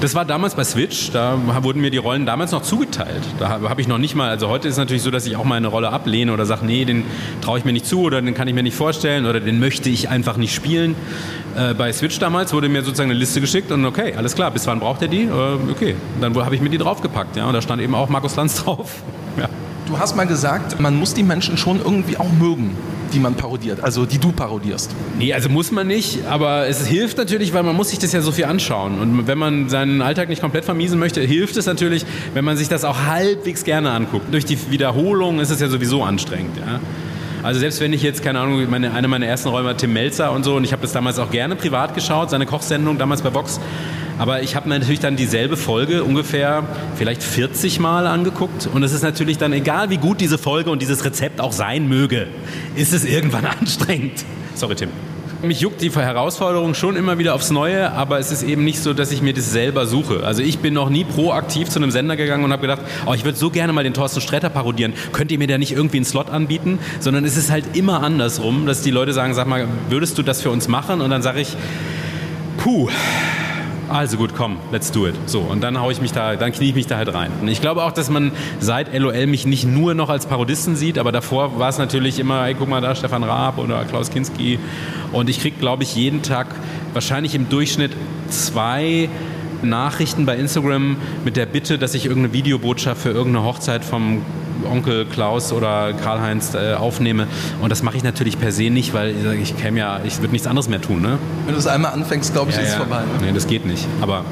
[0.00, 3.22] Das war damals bei Switch, da wurden mir die Rollen damals noch zugeteilt.
[3.38, 5.44] Da habe ich noch nicht mal, also heute ist es natürlich so, dass ich auch
[5.44, 7.04] mal eine Rolle ablehne oder sage, nee, den
[7.40, 9.90] traue ich mir nicht zu oder den kann ich mir nicht vorstellen oder den möchte
[9.90, 10.94] ich einfach nicht spielen.
[11.56, 14.66] Äh, bei Switch damals wurde mir sozusagen eine Liste geschickt und okay, alles klar, bis
[14.66, 15.24] wann braucht er die?
[15.24, 18.36] Äh, okay, dann habe ich mir die draufgepackt, ja, und da stand eben auch Markus
[18.36, 19.02] Lanz drauf.
[19.38, 19.48] Ja.
[19.86, 22.74] Du hast mal gesagt, man muss die Menschen schon irgendwie auch mögen,
[23.12, 24.90] die man parodiert, also die du parodierst.
[25.18, 28.22] Nee, also muss man nicht, aber es hilft natürlich, weil man muss sich das ja
[28.22, 28.98] so viel anschauen.
[28.98, 32.68] Und wenn man seinen Alltag nicht komplett vermiesen möchte, hilft es natürlich, wenn man sich
[32.68, 34.32] das auch halbwegs gerne anguckt.
[34.32, 36.56] Durch die Wiederholung ist es ja sowieso anstrengend.
[36.56, 36.80] Ja?
[37.42, 40.32] Also selbst wenn ich jetzt, keine Ahnung, meine, eine meiner ersten Rollen war Tim Melzer
[40.32, 43.34] und so und ich habe das damals auch gerne privat geschaut, seine Kochsendung damals bei
[43.34, 43.60] Vox.
[44.18, 46.64] Aber ich habe mir natürlich dann dieselbe Folge ungefähr
[46.96, 48.68] vielleicht 40 Mal angeguckt.
[48.72, 51.88] Und es ist natürlich dann, egal wie gut diese Folge und dieses Rezept auch sein
[51.88, 52.28] möge,
[52.76, 54.24] ist es irgendwann anstrengend.
[54.54, 54.90] Sorry, Tim.
[55.42, 58.94] Mich juckt die Herausforderung schon immer wieder aufs Neue, aber es ist eben nicht so,
[58.94, 60.24] dass ich mir das selber suche.
[60.24, 63.26] Also ich bin noch nie proaktiv zu einem Sender gegangen und habe gedacht, oh, ich
[63.26, 64.94] würde so gerne mal den Thorsten Sträter parodieren.
[65.12, 66.78] Könnt ihr mir da nicht irgendwie einen Slot anbieten?
[67.00, 70.40] Sondern es ist halt immer andersrum, dass die Leute sagen, sag mal, würdest du das
[70.40, 71.02] für uns machen?
[71.02, 71.56] Und dann sage ich,
[72.56, 72.88] Puh.
[73.88, 75.14] Also gut, komm, let's do it.
[75.26, 77.30] So, und dann hau ich mich da, dann knie ich mich da halt rein.
[77.40, 80.98] Und ich glaube auch, dass man seit LOL mich nicht nur noch als Parodisten sieht,
[80.98, 84.58] aber davor war es natürlich immer, ey, guck mal da, Stefan Raab oder Klaus Kinski.
[85.12, 86.46] Und ich krieg, glaube ich, jeden Tag
[86.92, 87.92] wahrscheinlich im Durchschnitt
[88.28, 89.08] zwei
[89.62, 94.22] Nachrichten bei Instagram mit der Bitte, dass ich irgendeine Videobotschaft für irgendeine Hochzeit vom
[94.66, 97.26] Onkel Klaus oder Karl-Heinz äh, aufnehme.
[97.60, 100.32] Und das mache ich natürlich per se nicht, weil ich, ich käme ja, ich würde
[100.32, 101.02] nichts anderes mehr tun.
[101.02, 101.18] Ne?
[101.46, 103.00] Wenn du es einmal anfängst, glaube ich, ist es vorbei.
[103.00, 103.26] Ne?
[103.26, 103.86] Nee, das geht nicht.
[104.00, 104.24] Aber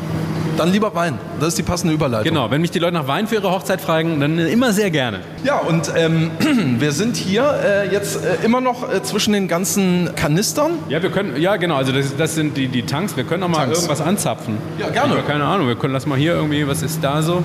[0.56, 1.18] Dann lieber Wein.
[1.40, 2.28] Das ist die passende Überleitung.
[2.28, 5.20] genau, wenn mich die Leute nach Wein für ihre Hochzeit fragen, dann immer sehr gerne.
[5.44, 6.30] Ja, und ähm,
[6.78, 10.72] wir sind hier äh, jetzt äh, immer noch äh, zwischen den ganzen Kanistern.
[10.88, 13.16] Ja, wir können, ja genau, also das, das sind die, die Tanks.
[13.16, 13.78] Wir können auch mal Tanks.
[13.78, 14.58] irgendwas anzapfen.
[14.78, 15.14] Ja, gerne.
[15.16, 17.42] Hab keine Ahnung, wir können, lass mal hier irgendwie, was ist da so?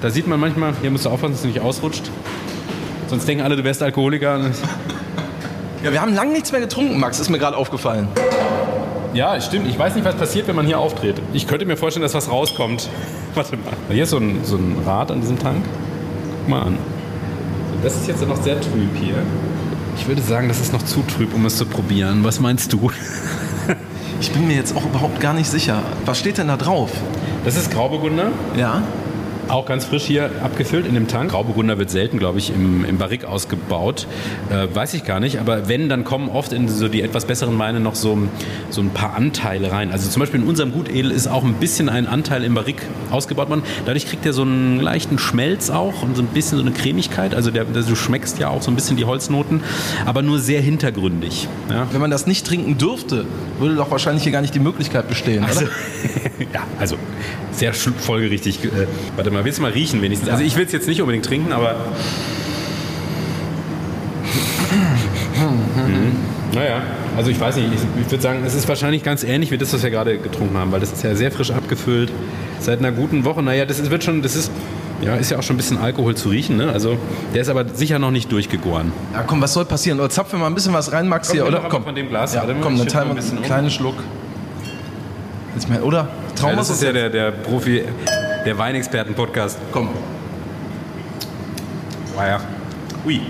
[0.00, 2.10] Da sieht man manchmal, hier musst du aufpassen, dass du nicht ausrutscht.
[3.08, 4.40] Sonst denken alle, du wärst Alkoholiker.
[5.82, 8.08] Ja, wir haben lange nichts mehr getrunken, Max, ist mir gerade aufgefallen.
[9.12, 9.66] Ja, stimmt.
[9.66, 11.20] Ich weiß nicht, was passiert, wenn man hier auftritt.
[11.32, 12.88] Ich könnte mir vorstellen, dass was rauskommt.
[13.34, 13.72] Warte mal.
[13.90, 15.64] Hier ist so ein, so ein Rad an diesem Tank.
[16.40, 16.78] Guck mal an.
[17.82, 19.14] Das ist jetzt noch sehr trüb hier.
[19.96, 22.22] Ich würde sagen, das ist noch zu trüb, um es zu probieren.
[22.24, 22.90] Was meinst du?
[24.20, 25.82] Ich bin mir jetzt auch überhaupt gar nicht sicher.
[26.04, 26.90] Was steht denn da drauf?
[27.44, 28.30] Das ist Grauburgunder.
[28.56, 28.82] Ja.
[29.50, 31.32] Auch ganz frisch hier abgefüllt in dem Tank.
[31.32, 34.06] Grauburgunder wird selten, glaube ich, im, im Barrik ausgebaut.
[34.48, 35.40] Äh, weiß ich gar nicht.
[35.40, 38.16] Aber wenn, dann kommen oft in so die etwas besseren Weine noch so,
[38.70, 39.90] so ein paar Anteile rein.
[39.90, 42.80] Also zum Beispiel in unserem Gutedel ist auch ein bisschen ein Anteil im Barrik
[43.10, 43.64] ausgebaut worden.
[43.86, 47.34] Dadurch kriegt er so einen leichten Schmelz auch und so ein bisschen so eine Cremigkeit.
[47.34, 49.64] Also der, der, du schmeckst ja auch so ein bisschen die Holznoten,
[50.06, 51.48] aber nur sehr hintergründig.
[51.68, 51.88] Ja.
[51.90, 53.24] Wenn man das nicht trinken dürfte,
[53.58, 55.64] würde doch wahrscheinlich hier gar nicht die Möglichkeit bestehen, Also?
[56.54, 56.96] ja, also
[57.52, 58.64] sehr folgerichtig.
[58.64, 58.86] Äh,
[59.16, 60.30] warte mal, willst du mal riechen wenigstens?
[60.30, 61.74] Also ich will es jetzt nicht unbedingt trinken, aber...
[65.76, 66.16] Mhm.
[66.52, 66.82] Naja,
[67.16, 69.72] also ich weiß nicht, ich, ich würde sagen, es ist wahrscheinlich ganz ähnlich wie das,
[69.72, 72.12] was wir gerade getrunken haben, weil das ist ja sehr frisch abgefüllt,
[72.58, 73.42] seit einer guten Woche.
[73.42, 74.50] Naja, das ist, wird schon, das ist,
[75.00, 76.70] ja, ist ja auch schon ein bisschen Alkohol zu riechen, ne?
[76.72, 76.98] Also
[77.34, 78.92] der ist aber sicher noch nicht durchgegoren.
[79.12, 79.98] Ja, komm, was soll passieren?
[80.00, 81.64] Oder zapfen wir mal ein bisschen was rein, Max, hier, nimm oder?
[81.64, 82.34] einfach von dem Glas.
[82.34, 83.44] Ja, komm, dann teilen wir einen um.
[83.44, 83.96] kleinen Schluck.
[85.54, 86.08] Jetzt mal, oder?
[86.40, 87.84] Trauen Ja, das ist ja der, der Profi,
[88.46, 89.58] der Weinexperten-Podcast.
[89.72, 89.90] Komm.
[92.16, 92.40] War ja.
[93.04, 93.20] Ui.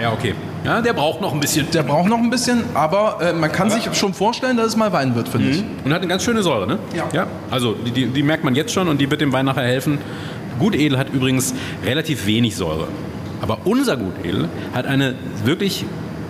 [0.00, 0.34] Ja, okay.
[0.64, 1.70] Ja, der braucht noch ein bisschen.
[1.70, 4.90] Der braucht noch ein bisschen, aber äh, man kann sich schon vorstellen, dass es mal
[4.92, 5.64] Wein wird, finde ich.
[5.84, 6.78] Und hat eine ganz schöne Säure, ne?
[6.96, 7.08] Ja.
[7.12, 9.64] ja also die, die, die merkt man jetzt schon und die wird dem Wein nachher
[9.64, 9.98] helfen.
[10.58, 11.54] Gutedel hat übrigens
[11.84, 12.88] relativ wenig Säure.
[13.42, 15.14] Aber unser Gutedel hat eine
[15.44, 15.84] wirklich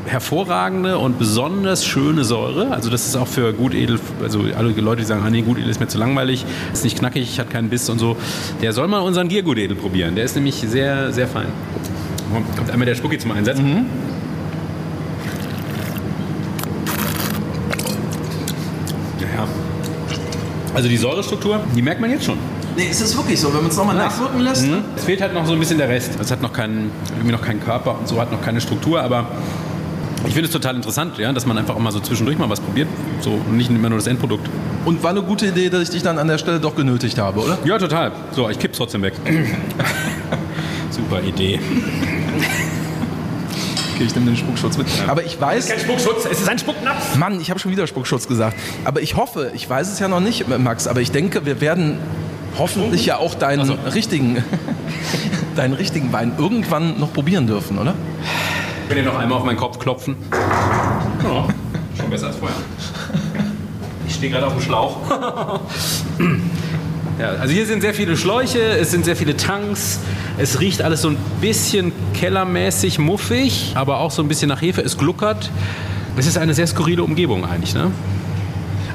[0.07, 2.71] hervorragende und besonders schöne Säure.
[2.71, 5.81] Also das ist auch für Gutedel, also alle Leute, die sagen, ah nee, Gutedel ist
[5.81, 8.17] mir zu langweilig, ist nicht knackig, hat keinen Biss und so.
[8.63, 10.15] Der soll mal unseren Giergutedel probieren.
[10.15, 11.47] Der ist nämlich sehr, sehr fein.
[12.57, 13.59] Kommt einmal der Spucki zum Einsatz.
[19.21, 19.47] Ja.
[20.75, 22.39] Also die Säurestruktur, die merkt man jetzt schon.
[22.77, 24.67] Nee, ist es wirklich so, wenn man es nochmal nachwirken lässt?
[24.97, 26.19] Es fehlt halt noch so ein bisschen der Rest.
[26.21, 29.29] Es hat noch keinen, irgendwie noch keinen Körper und so, hat noch keine Struktur, aber
[30.27, 32.61] ich finde es total interessant, ja, dass man einfach auch mal so zwischendurch mal was
[32.61, 32.89] probiert.
[33.21, 34.49] So und nicht immer nur das Endprodukt.
[34.85, 37.41] Und war eine gute Idee, dass ich dich dann an der Stelle doch genötigt habe,
[37.41, 37.59] oder?
[37.65, 38.13] Ja, total.
[38.33, 39.15] So, ich kipp's trotzdem weg.
[40.91, 41.61] Super Idee.
[43.95, 44.89] Okay, ich nehme den Spuckschutz mit.
[45.07, 47.15] Aber ich weiß, Spuckschutz, es ist ein Spucknapf.
[47.17, 48.57] Mann, ich habe schon wieder Spuckschutz gesagt.
[48.85, 51.99] Aber ich hoffe, ich weiß es ja noch nicht, Max, aber ich denke, wir werden
[52.59, 54.43] hoffentlich ja auch deinen richtigen,
[55.57, 57.95] deinen richtigen Wein irgendwann noch probieren dürfen, oder?
[58.89, 60.17] Könnt ihr noch einmal auf meinen Kopf klopfen?
[61.23, 61.47] Ja,
[61.99, 62.57] schon besser als vorher.
[64.07, 64.97] Ich stehe gerade auf dem Schlauch.
[67.17, 70.01] Ja, also hier sind sehr viele Schläuche, es sind sehr viele Tanks,
[70.37, 74.81] es riecht alles so ein bisschen kellermäßig muffig, aber auch so ein bisschen nach Hefe,
[74.81, 75.49] es gluckert.
[76.17, 77.93] Es ist eine sehr skurrile Umgebung eigentlich, ne?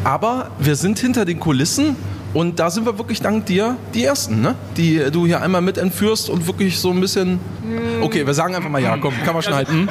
[0.03, 1.95] Aber wir sind hinter den Kulissen
[2.33, 4.55] und da sind wir wirklich dank dir die Ersten, ne?
[4.77, 7.39] die du hier einmal mit entführst und wirklich so ein bisschen...
[8.01, 9.89] Okay, wir sagen einfach mal ja, komm, kann man schneiden.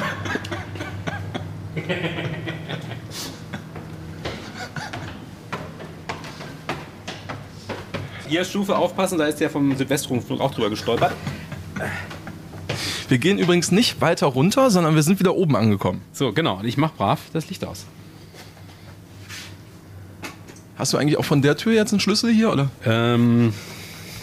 [8.27, 11.13] Hier Stufe aufpassen, da ist der vom Südwestrundfunk auch drüber gestolpert.
[13.07, 16.01] Wir gehen übrigens nicht weiter runter, sondern wir sind wieder oben angekommen.
[16.13, 17.85] So, genau, und ich mach brav das Licht aus.
[20.79, 22.69] Hast du eigentlich auch von der Tür jetzt einen Schlüssel hier, oder?
[22.85, 23.53] Ähm,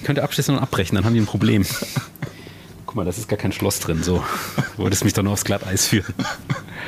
[0.04, 1.64] könnt ihr abschließen und abbrechen, dann haben die ein Problem.
[2.86, 4.02] Guck mal, das ist gar kein Schloss drin.
[4.02, 4.24] So,
[4.76, 6.14] du wolltest mich doch nur aufs Glatteis führen.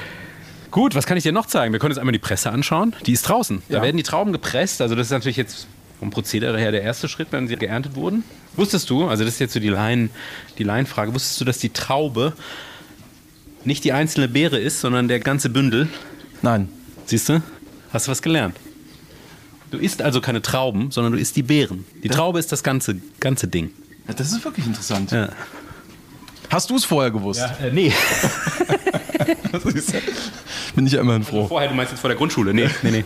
[0.71, 1.73] Gut, was kann ich dir noch zeigen?
[1.73, 2.95] Wir können jetzt einmal die Presse anschauen.
[3.07, 3.63] Die ist draußen.
[3.69, 3.83] Da Ja.
[3.83, 4.81] werden die Trauben gepresst.
[4.81, 5.67] Also das ist natürlich jetzt
[5.99, 8.23] vom Prozedere her der erste Schritt, wenn sie geerntet wurden.
[8.57, 10.11] Wusstest du, also das ist jetzt so die Laien,
[10.59, 12.33] die Laienfrage, wusstest du, dass die Traube
[13.65, 15.89] nicht die einzelne Beere ist, sondern der ganze Bündel?
[16.43, 16.69] Nein.
[17.07, 17.43] Siehst du?
[17.93, 18.57] Hast du was gelernt?
[19.71, 21.85] Du isst also keine Trauben, sondern du isst die Beeren.
[22.03, 23.71] Die Traube ist das ganze, ganze Ding.
[24.07, 25.11] Ja, das ist wirklich interessant.
[25.11, 25.29] Ja.
[26.51, 27.43] Hast du es vorher gewusst?
[27.61, 27.93] äh, nee.
[30.75, 31.47] Bin ich ja immerhin froh.
[31.47, 32.55] Vorher, du meinst jetzt vor der Grundschule?
[32.55, 33.05] Nee, nee, nee.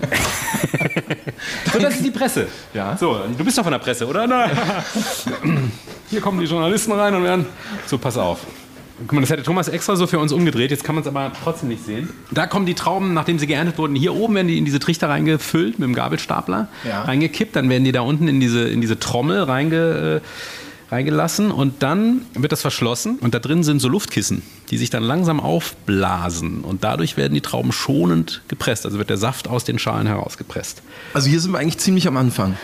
[1.72, 2.48] so, das ist die Presse.
[2.74, 2.96] Ja.
[2.98, 4.26] So, du bist doch von der Presse, oder?
[4.26, 4.50] Na.
[6.10, 7.46] Hier kommen die Journalisten rein und werden.
[7.86, 8.40] So, pass auf.
[9.00, 10.70] Guck mal, das hätte Thomas extra so für uns umgedreht.
[10.70, 12.08] Jetzt kann man es aber trotzdem nicht sehen.
[12.30, 13.94] Da kommen die Trauben, nachdem sie geerntet wurden.
[13.96, 17.02] Hier oben werden die in diese Trichter reingefüllt mit dem Gabelstapler, Ja.
[17.02, 17.56] reingekippt.
[17.56, 22.22] Dann werden die da unten in diese, in diese Trommel reinge, äh, reingelassen und dann
[22.34, 26.82] wird das verschlossen und da drin sind so Luftkissen, die sich dann langsam aufblasen und
[26.82, 28.84] dadurch werden die Trauben schonend gepresst.
[28.86, 30.82] Also wird der Saft aus den Schalen herausgepresst.
[31.14, 32.56] Also hier sind wir eigentlich ziemlich am Anfang.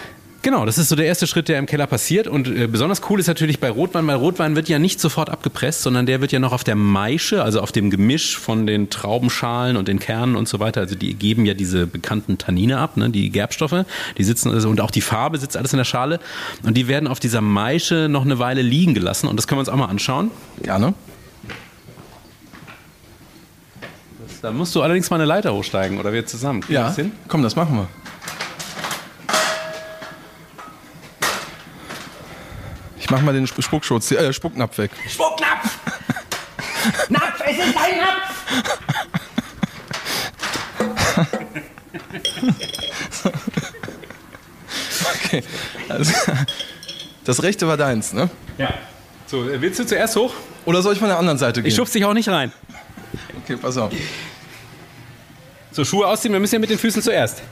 [0.42, 2.28] Genau, das ist so der erste Schritt, der im Keller passiert.
[2.28, 5.82] Und äh, besonders cool ist natürlich bei Rotwein, weil Rotwein wird ja nicht sofort abgepresst,
[5.82, 9.76] sondern der wird ja noch auf der Maische, also auf dem Gemisch von den Traubenschalen
[9.76, 10.82] und den Kernen und so weiter.
[10.82, 13.84] Also die geben ja diese bekannten Tannine ab, ne, die Gerbstoffe.
[14.18, 16.20] Die sitzen also, und auch die Farbe sitzt alles in der Schale.
[16.62, 19.28] Und die werden auf dieser Maische noch eine Weile liegen gelassen.
[19.28, 20.30] Und das können wir uns auch mal anschauen.
[20.62, 20.94] Gerne.
[24.42, 26.60] Da musst du allerdings mal eine Leiter hochsteigen oder wir zusammen.
[26.60, 26.94] Kriegen Ja,
[27.26, 27.88] komm, das machen wir.
[33.06, 34.90] Ich mach mal den Sp- Spuckschutz, äh, Spucknapf weg.
[35.08, 35.78] Spucknapf!
[37.08, 38.34] Napf, es ist ein Napf!
[45.24, 45.42] Okay.
[45.88, 46.12] Also,
[47.24, 48.28] das rechte war deins, ne?
[48.58, 48.74] Ja.
[49.26, 50.32] So, äh, willst du zuerst hoch?
[50.64, 51.68] Oder soll ich von der anderen Seite gehen?
[51.68, 52.52] Ich schubst dich auch nicht rein.
[53.42, 53.92] okay, pass auf.
[55.72, 57.42] So, Schuhe ausziehen, wir müssen ja mit den Füßen zuerst.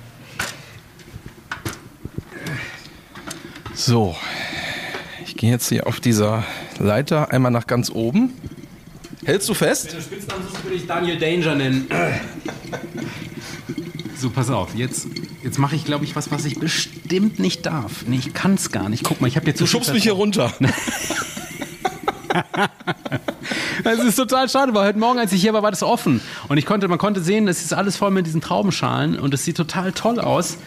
[3.74, 4.16] So.
[5.34, 6.44] Ich gehe jetzt hier auf dieser
[6.78, 8.32] Leiter einmal nach ganz oben.
[9.24, 9.88] Hältst du fest?
[9.88, 11.88] Wenn du Spitznamen suchst, würde ich Daniel Danger nennen.
[14.16, 14.76] So, pass auf.
[14.76, 15.08] Jetzt,
[15.42, 18.04] jetzt mache ich, glaube ich, was, was ich bestimmt nicht darf.
[18.06, 19.02] Nee, ich kann es gar nicht.
[19.02, 20.52] Guck mal, ich habe jetzt Du schubst mich hier runter.
[23.82, 26.20] Das ist total schade, weil heute Morgen, als ich hier war, war das offen.
[26.46, 29.44] Und ich konnte, man konnte sehen, das ist alles voll mit diesen Traubenschalen und es
[29.44, 30.58] sieht total toll aus.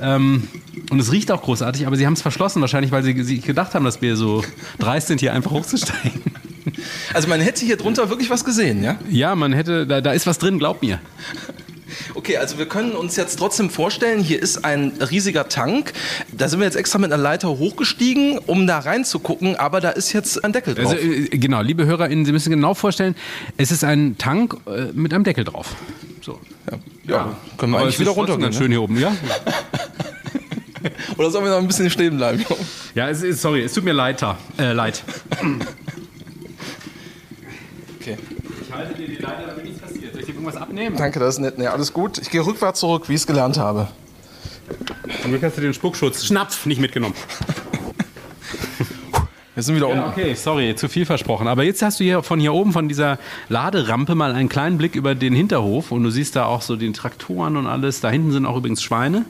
[0.00, 0.48] Ähm,
[0.90, 3.74] und es riecht auch großartig, aber sie haben es verschlossen, wahrscheinlich, weil sie, sie gedacht
[3.74, 4.44] haben, dass wir so
[4.78, 6.22] dreist sind, hier einfach hochzusteigen.
[7.14, 8.98] Also man hätte hier drunter wirklich was gesehen, ja?
[9.08, 10.98] Ja, man hätte, da, da ist was drin, glaub mir.
[12.14, 15.92] Okay, also wir können uns jetzt trotzdem vorstellen, hier ist ein riesiger Tank.
[16.32, 20.12] Da sind wir jetzt extra mit einer Leiter hochgestiegen, um da reinzugucken, aber da ist
[20.12, 20.92] jetzt ein Deckel drauf.
[20.92, 23.14] Also, äh, genau, liebe HörerInnen, Sie müssen genau vorstellen,
[23.56, 25.76] es ist ein Tank äh, mit einem Deckel drauf.
[26.22, 26.40] So.
[26.70, 26.75] ja,
[27.06, 28.42] ja, können wir eigentlich wieder runtergehen.
[28.42, 29.10] Ganz schön hier oben, ja?
[29.10, 29.16] Ne?
[31.16, 32.44] Oder sollen wir noch ein bisschen stehen bleiben?
[32.94, 34.22] Ja, es ist, sorry, es tut mir leid.
[34.58, 35.02] Äh, leid.
[38.00, 38.16] Okay.
[38.62, 40.12] Ich halte dir die Leiter, damit nichts passiert.
[40.12, 40.96] Soll ich dir irgendwas abnehmen?
[40.96, 41.58] Danke, das ist nett.
[41.58, 42.18] Nee, alles gut.
[42.18, 43.88] Ich gehe rückwärts zurück, wie ich es gelernt habe.
[45.22, 47.14] Zum Glück hast du den Spuckschutz, Schnapf, nicht mitgenommen.
[49.56, 50.08] Wir sind wieder Ja, unten.
[50.10, 51.48] okay, sorry, zu viel versprochen.
[51.48, 54.94] Aber jetzt hast du hier von hier oben, von dieser Laderampe, mal einen kleinen Blick
[54.94, 58.00] über den Hinterhof und du siehst da auch so den Traktoren und alles.
[58.00, 59.24] Da hinten sind auch übrigens Schweine.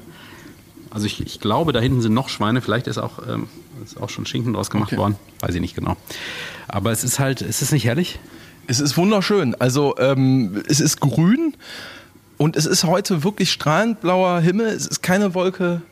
[0.91, 2.61] Also ich, ich glaube, da hinten sind noch Schweine.
[2.61, 3.47] Vielleicht ist auch, ähm,
[3.85, 4.99] ist auch schon Schinken draus gemacht Okay.
[5.01, 5.15] worden.
[5.41, 5.97] Weiß ich nicht genau.
[6.67, 8.19] Aber es ist halt, ist es nicht herrlich?
[8.67, 9.55] Es ist wunderschön.
[9.61, 11.55] Also ähm, es ist grün
[12.37, 14.67] und es ist heute wirklich strahlend blauer Himmel.
[14.67, 15.83] Es ist keine Wolke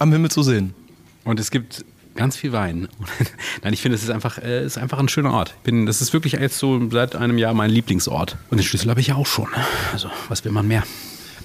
[0.00, 0.74] am Himmel zu sehen.
[1.22, 1.84] Und es gibt
[2.14, 2.88] ganz viel Wein.
[3.62, 5.54] Nein, ich finde, es ist einfach, äh, ist einfach ein schöner Ort.
[5.64, 8.36] Bin, das ist wirklich jetzt so seit einem Jahr mein Lieblingsort.
[8.50, 9.50] Und den Schlüssel habe ich ja auch schon.
[9.50, 9.64] ne?
[9.92, 10.84] Also, was will man mehr?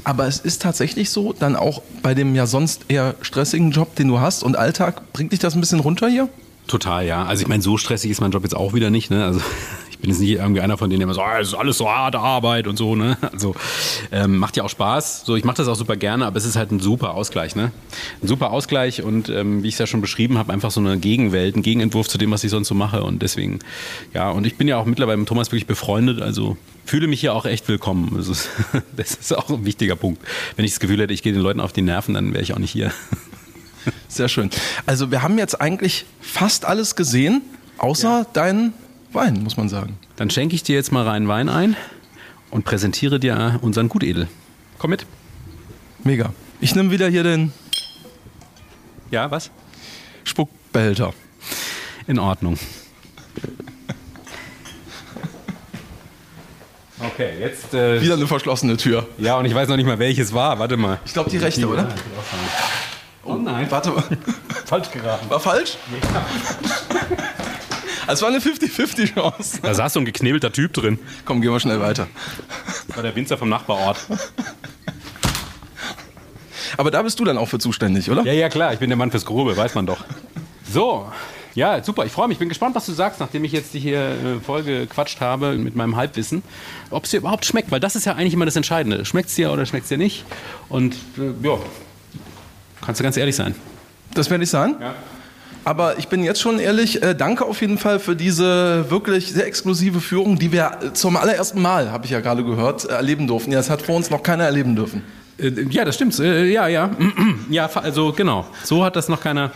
[0.03, 4.07] Aber es ist tatsächlich so, dann auch bei dem ja sonst eher stressigen Job, den
[4.07, 6.29] du hast und Alltag, bringt dich das ein bisschen runter hier?
[6.69, 7.25] Total, ja.
[7.25, 9.09] Also ich meine, so stressig ist mein Job jetzt auch wieder nicht.
[9.09, 9.25] Ne?
[9.25, 9.41] Also
[9.89, 11.79] ich bin jetzt nicht irgendwie einer von denen, der immer so, ah, es ist alles
[11.79, 12.95] so harte Arbeit und so.
[12.95, 13.17] Ne?
[13.31, 13.55] Also
[14.11, 15.25] ähm, macht ja auch Spaß.
[15.25, 17.55] So, ich mache das auch super gerne, aber es ist halt ein super Ausgleich.
[17.55, 17.71] Ne?
[18.21, 20.99] Ein super Ausgleich und ähm, wie ich es ja schon beschrieben habe, einfach so eine
[20.99, 23.01] Gegenwelt, ein Gegenentwurf zu dem, was ich sonst so mache.
[23.01, 23.57] Und deswegen,
[24.13, 26.21] ja, und ich bin ja auch mittlerweile mit Thomas wirklich befreundet.
[26.21, 26.55] Also
[26.85, 28.13] fühle mich hier auch echt willkommen.
[28.15, 28.47] Das ist,
[28.95, 30.21] das ist auch ein wichtiger Punkt.
[30.55, 32.53] Wenn ich das Gefühl hätte, ich gehe den Leuten auf die Nerven, dann wäre ich
[32.53, 32.91] auch nicht hier.
[34.07, 34.49] Sehr schön.
[34.85, 37.41] Also wir haben jetzt eigentlich fast alles gesehen,
[37.77, 38.73] außer deinen
[39.13, 39.97] Wein, muss man sagen.
[40.15, 41.75] Dann schenke ich dir jetzt mal rein Wein ein
[42.51, 44.27] und präsentiere dir unseren Gutedel.
[44.77, 45.05] Komm mit.
[46.03, 46.33] Mega.
[46.61, 47.51] Ich nehme wieder hier den
[49.11, 49.49] Ja, was?
[50.23, 51.13] Spuckbehälter.
[52.07, 52.57] In Ordnung.
[56.99, 57.73] Okay, jetzt.
[57.73, 59.07] Äh, Wieder eine verschlossene Tür.
[59.17, 60.59] ja, und ich weiß noch nicht mal, welches war.
[60.59, 60.99] Warte mal.
[61.05, 61.87] Ich glaube die rechte, oder?
[63.23, 63.67] Oh nein.
[63.69, 64.03] Warte mal.
[64.65, 65.29] Falsch geraten.
[65.29, 65.77] War falsch?
[68.11, 69.59] Es war eine 50-50 Chance.
[69.61, 70.97] Da saß so ein geknebelter Typ drin.
[71.25, 72.07] Komm, gehen wir schnell weiter.
[72.87, 73.99] Das war der Winzer vom Nachbarort.
[76.75, 78.23] Aber da bist du dann auch für zuständig, oder?
[78.23, 80.05] Ja, ja, klar, ich bin der Mann fürs Grobe, weiß man doch.
[80.71, 81.11] So,
[81.53, 82.35] ja, super, ich freue mich.
[82.35, 85.53] Ich bin gespannt, was du sagst, nachdem ich jetzt die hier äh, voll gequatscht habe
[85.53, 86.41] mit meinem Halbwissen,
[86.89, 89.05] ob es dir überhaupt schmeckt, weil das ist ja eigentlich immer das Entscheidende.
[89.05, 90.25] Schmeckt es dir oder schmeckt es dir nicht?
[90.67, 91.57] Und äh, ja,
[92.85, 93.55] kannst du ganz ehrlich sein.
[94.13, 94.75] Das werde ich sagen.
[94.79, 94.95] Ja.
[95.65, 99.45] Aber ich bin jetzt schon ehrlich, äh, danke auf jeden Fall für diese wirklich sehr
[99.45, 103.27] exklusive Führung, die wir äh, zum allerersten Mal, habe ich ja gerade gehört, äh, erleben
[103.27, 103.51] durften.
[103.51, 105.03] Ja, das hat vor uns noch keiner erleben dürfen.
[105.37, 106.17] Äh, ja, das stimmt.
[106.19, 106.91] Äh, ja, ja.
[107.49, 108.47] ja, also genau.
[108.63, 109.51] So hat das noch keiner.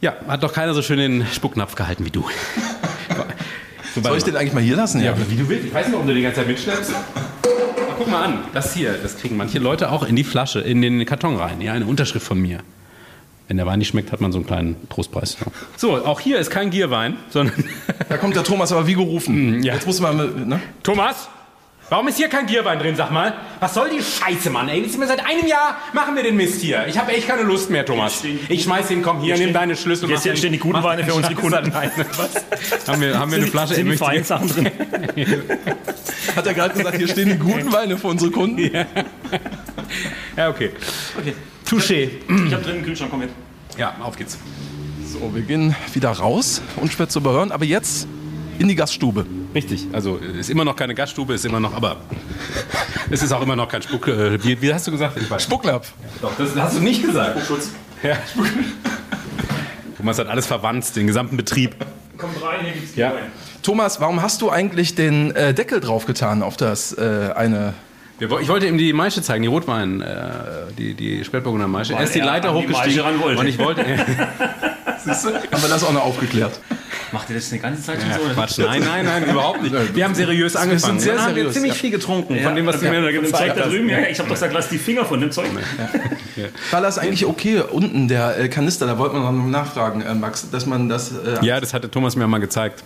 [0.00, 2.24] Ja, hat doch keiner so schön den Spucknapf gehalten wie du.
[3.94, 5.02] So, Soll ich den eigentlich mal hier lassen?
[5.02, 5.66] Ja, wie du willst.
[5.66, 6.92] Ich weiß nicht, warum du die ganze Zeit mitschleppst.
[8.00, 11.04] Guck mal an, das hier, das kriegen manche Leute auch in die Flasche, in den
[11.04, 11.60] Karton rein.
[11.60, 12.60] Ja, eine Unterschrift von mir.
[13.46, 15.36] Wenn der Wein nicht schmeckt, hat man so einen kleinen Trostpreis.
[15.38, 15.52] Ja.
[15.76, 17.62] So, auch hier ist kein Gierwein, sondern
[18.08, 19.62] Da kommt der Thomas aber wie gerufen.
[19.62, 19.74] ja.
[19.74, 20.60] Jetzt muss man, ne?
[20.82, 21.28] Thomas,
[21.90, 23.34] warum ist hier kein Gierwein drin, sag mal?
[23.60, 24.68] Was soll die Scheiße, Mann?
[24.70, 26.86] Ey, jetzt sind wir seit einem Jahr machen wir den Mist hier.
[26.88, 28.22] Ich habe echt keine Lust mehr, Thomas.
[28.22, 30.06] Hier Ich schmeiß ihn, komm hier, Hier nimm stehen- deine Schlüssel.
[30.08, 31.54] hier mach den- stehen die guten Weine den für unsere Kunden.
[31.54, 31.92] alleine.
[32.16, 32.88] Was?
[32.88, 33.74] haben, wir, haben wir eine Flasche?
[33.74, 34.66] Sind die Möchte- feinen Sachen drin?
[36.36, 38.70] Hat er gerade gesagt, hier stehen die guten Weine für unsere Kunden?
[40.36, 40.70] Ja, okay.
[41.18, 41.34] Okay.
[41.68, 42.08] Touché.
[42.46, 43.30] Ich habe drin einen Kühlschrank, komm mit.
[43.76, 44.38] Ja, auf geht's.
[45.04, 48.06] So, wir gehen wieder raus, unschwer zu überhören, aber jetzt
[48.58, 49.26] in die Gaststube.
[49.54, 49.88] Richtig.
[49.92, 51.96] Also ist immer noch keine Gaststube, ist immer noch, aber
[53.10, 54.06] es ist auch immer noch kein Spuck.
[54.08, 55.16] Äh, wie, wie hast du gesagt?
[55.20, 55.42] Ich weiß.
[55.42, 55.86] Spucklapp.
[56.22, 57.44] Doch, das hast du nicht gesagt.
[57.46, 57.70] Schutz.
[58.02, 58.46] Ja, Spuck.
[59.96, 61.76] Thomas hat alles verwandt, den gesamten Betrieb.
[62.16, 63.12] Kommt rein, hier gibt's Ja.
[63.62, 67.74] Thomas, warum hast du eigentlich den äh, Deckel draufgetan auf das äh, eine...
[68.20, 70.28] Wir, ich wollte ihm die Maische zeigen, die Rotwein, äh,
[70.76, 71.94] die, die Spätburgunder Maische.
[71.94, 73.40] Er ist die er Leiter die hochgestiegen Maische ran wollte.
[73.40, 73.84] und ich wollte...
[75.00, 76.60] Haben wir das auch noch aufgeklärt?
[77.12, 78.34] Macht ihr das eine ganze Zeit schon Ja, so?
[78.34, 79.96] Quatsch, nein, nein, nein, überhaupt nicht.
[79.96, 81.00] Wir haben seriös angefangen.
[81.00, 81.78] sehr Dann haben wir seriös, ziemlich ja.
[81.78, 83.00] viel getrunken Ja, von dem, was du okay.
[83.00, 83.72] mir da Von dem Zeug gezeigt da hast.
[83.72, 85.46] drüben, ja, ich habe doch gesagt, lass die Finger von dem Zeug.
[86.70, 90.50] War das eigentlich okay, unten der äh, Kanister, da wollte man noch nachfragen, äh, Max,
[90.50, 91.12] dass man das...
[91.12, 92.84] Äh, Ja, das hatte Thomas mir mal gezeigt.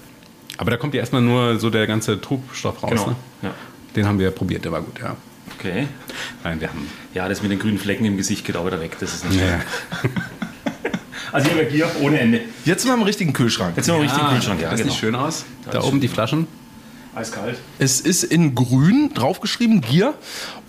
[0.56, 2.90] Aber da kommt ja erstmal nur so der ganze Trubstoff raus.
[2.92, 3.16] Genau.
[3.42, 3.50] Ne?
[3.96, 5.16] Den haben wir probiert, der war gut, ja.
[5.58, 5.86] Okay.
[6.42, 6.88] Nein, wir haben.
[7.12, 8.96] Ja, das mit den grünen Flecken im Gesicht geht auch wieder weg.
[9.00, 9.60] Das ist nicht Ja.
[11.32, 12.42] Also hier haben wir Gier ohne Ende.
[12.64, 13.76] Jetzt sind wir im richtigen Kühlschrank.
[13.76, 14.92] Jetzt sind wir im richtigen Kühlschrank, ja, das genau.
[14.92, 15.44] sieht schön aus.
[15.68, 16.46] Da oben die Flaschen.
[17.12, 17.58] Eiskalt.
[17.80, 20.14] Es ist in grün draufgeschrieben, Gier.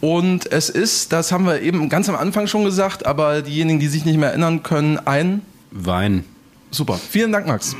[0.01, 3.87] Und es ist, das haben wir eben ganz am Anfang schon gesagt, aber diejenigen, die
[3.87, 5.41] sich nicht mehr erinnern können, ein...
[5.69, 6.23] Wein.
[6.71, 6.99] Super.
[7.11, 7.75] Vielen Dank, Max.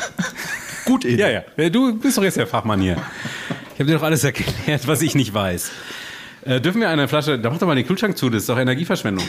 [0.84, 1.22] Gut, Ede.
[1.22, 1.70] Ja, ja.
[1.70, 2.96] Du bist doch jetzt der Fachmann hier.
[3.74, 5.70] Ich habe dir doch alles erklärt, was ich nicht weiß.
[6.44, 8.58] Äh, dürfen wir eine Flasche, da mach doch mal den Kühlschrank zu, das ist doch
[8.58, 9.26] Energieverschwendung.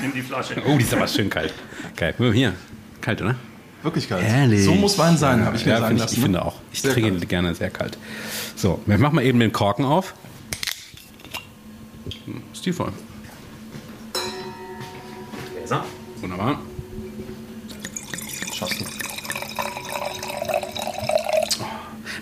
[0.00, 0.54] Nimm die Flasche.
[0.66, 1.52] Oh, die ist aber schön kalt.
[1.96, 2.14] Geil.
[2.32, 2.54] Hier.
[3.00, 3.34] Kalt, oder?
[3.82, 4.24] Wirklich kalt.
[4.26, 4.64] Ehrlich?
[4.64, 6.14] So muss Wein sein, habe ich mir Ja, sagen ich, lassen.
[6.16, 6.54] ich finde auch.
[6.72, 7.22] Ich Sehr trinke kalt.
[7.22, 7.98] ihn gerne sehr kalt.
[8.56, 10.14] So, wir machen mal eben den Korken auf.
[12.24, 12.92] Hm, Stilvoll.
[15.56, 15.84] Gläser.
[16.20, 16.60] Wunderbar.
[18.54, 18.84] Schaffst du.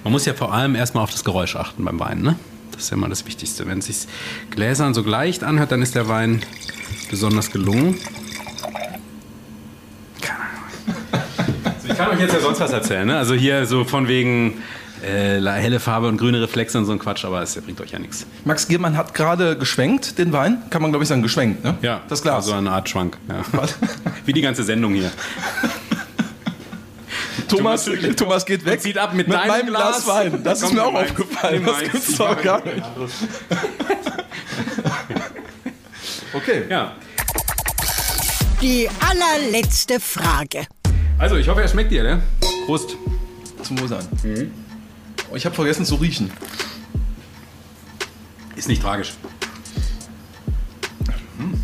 [0.05, 2.37] Man muss ja vor allem erstmal auf das Geräusch achten beim Wein, ne?
[2.73, 3.67] Das ist ja mal das Wichtigste.
[3.67, 4.07] Wenn es sich
[4.51, 6.41] Gläsern so leicht anhört, dann ist der Wein
[7.11, 7.99] besonders gelungen.
[10.23, 11.25] Keine Ahnung.
[11.65, 13.19] Also ich kann euch jetzt ja sonst was erzählen, ne?
[13.19, 14.63] Also hier so von wegen
[15.03, 17.99] äh, helle Farbe und grüne Reflexe und so ein Quatsch, aber es bringt euch ja
[17.99, 18.27] nichts.
[18.45, 20.63] Max Giermann hat gerade geschwenkt, den Wein.
[20.71, 21.77] Kann man, glaube ich, sagen, geschwenkt, ne?
[21.83, 22.37] Ja, Das Glas.
[22.47, 23.19] Also eine Art Schwank.
[23.29, 23.43] Ja.
[24.25, 25.11] Wie die ganze Sendung hier.
[27.49, 28.75] Thomas, Thomas- geht weg.
[28.75, 30.05] Und zieht ab mit mit deinem meinem Glas.
[30.05, 30.43] Glas, Wein.
[30.45, 31.11] Das ist Komm, mir auch nimm meins.
[31.11, 31.65] aufgefallen.
[31.65, 32.83] Das gibt's doch gar nicht.
[36.33, 36.63] Okay.
[36.71, 36.93] Ja.
[38.63, 40.67] Die allerletzte Frage.
[41.19, 42.23] Also, ich hoffe, er schmeckt dir, ne?
[42.67, 42.97] Prost.
[43.63, 44.07] Zum Wohl sein.
[45.33, 46.31] Oh, ich habe vergessen zu riechen.
[48.57, 49.15] Ist nicht tragisch.
[51.39, 51.61] Hm.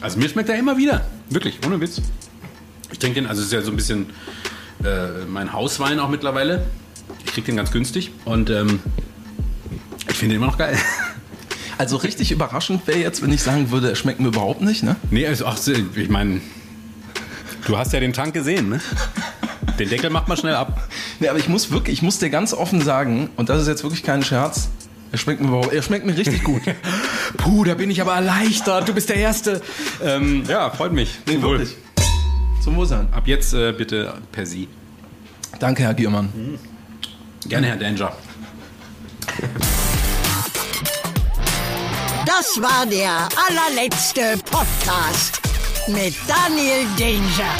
[0.00, 1.06] Also mir schmeckt er immer wieder.
[1.28, 2.00] Wirklich, ohne Witz.
[2.92, 4.06] Ich trinke den, also es ist ja so ein bisschen
[4.84, 6.66] äh, mein Hauswein auch mittlerweile.
[7.24, 8.80] Ich kriege den ganz günstig und ähm,
[10.08, 10.76] ich finde den immer noch geil.
[11.78, 14.96] Also richtig überraschend wäre jetzt, wenn ich sagen würde, es schmeckt mir überhaupt nicht, ne?
[15.10, 16.40] nee, also ach, ich meine,
[17.66, 18.80] du hast ja den Tank gesehen, ne?
[19.78, 20.88] Den Deckel macht man schnell ab.
[21.18, 23.82] Nee, aber ich muss wirklich, ich muss dir ganz offen sagen, und das ist jetzt
[23.82, 24.68] wirklich kein Scherz,
[25.12, 26.60] er schmeckt mir überhaupt, er schmeckt mir richtig gut.
[27.38, 28.86] Puh, da bin ich aber erleichtert.
[28.88, 29.62] Du bist der Erste.
[30.04, 31.18] Ähm, ja, freut mich.
[31.26, 31.74] Nee, wirklich.
[32.66, 33.06] Zum sein.
[33.12, 34.66] Ab jetzt äh, bitte per Sie.
[35.60, 36.58] Danke, Herr Giermann.
[37.46, 38.12] Gerne, Herr Danger.
[42.26, 45.40] Das war der allerletzte Podcast
[45.86, 47.54] mit Daniel Danger.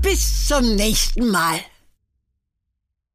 [0.00, 1.60] Bis zum nächsten Mal.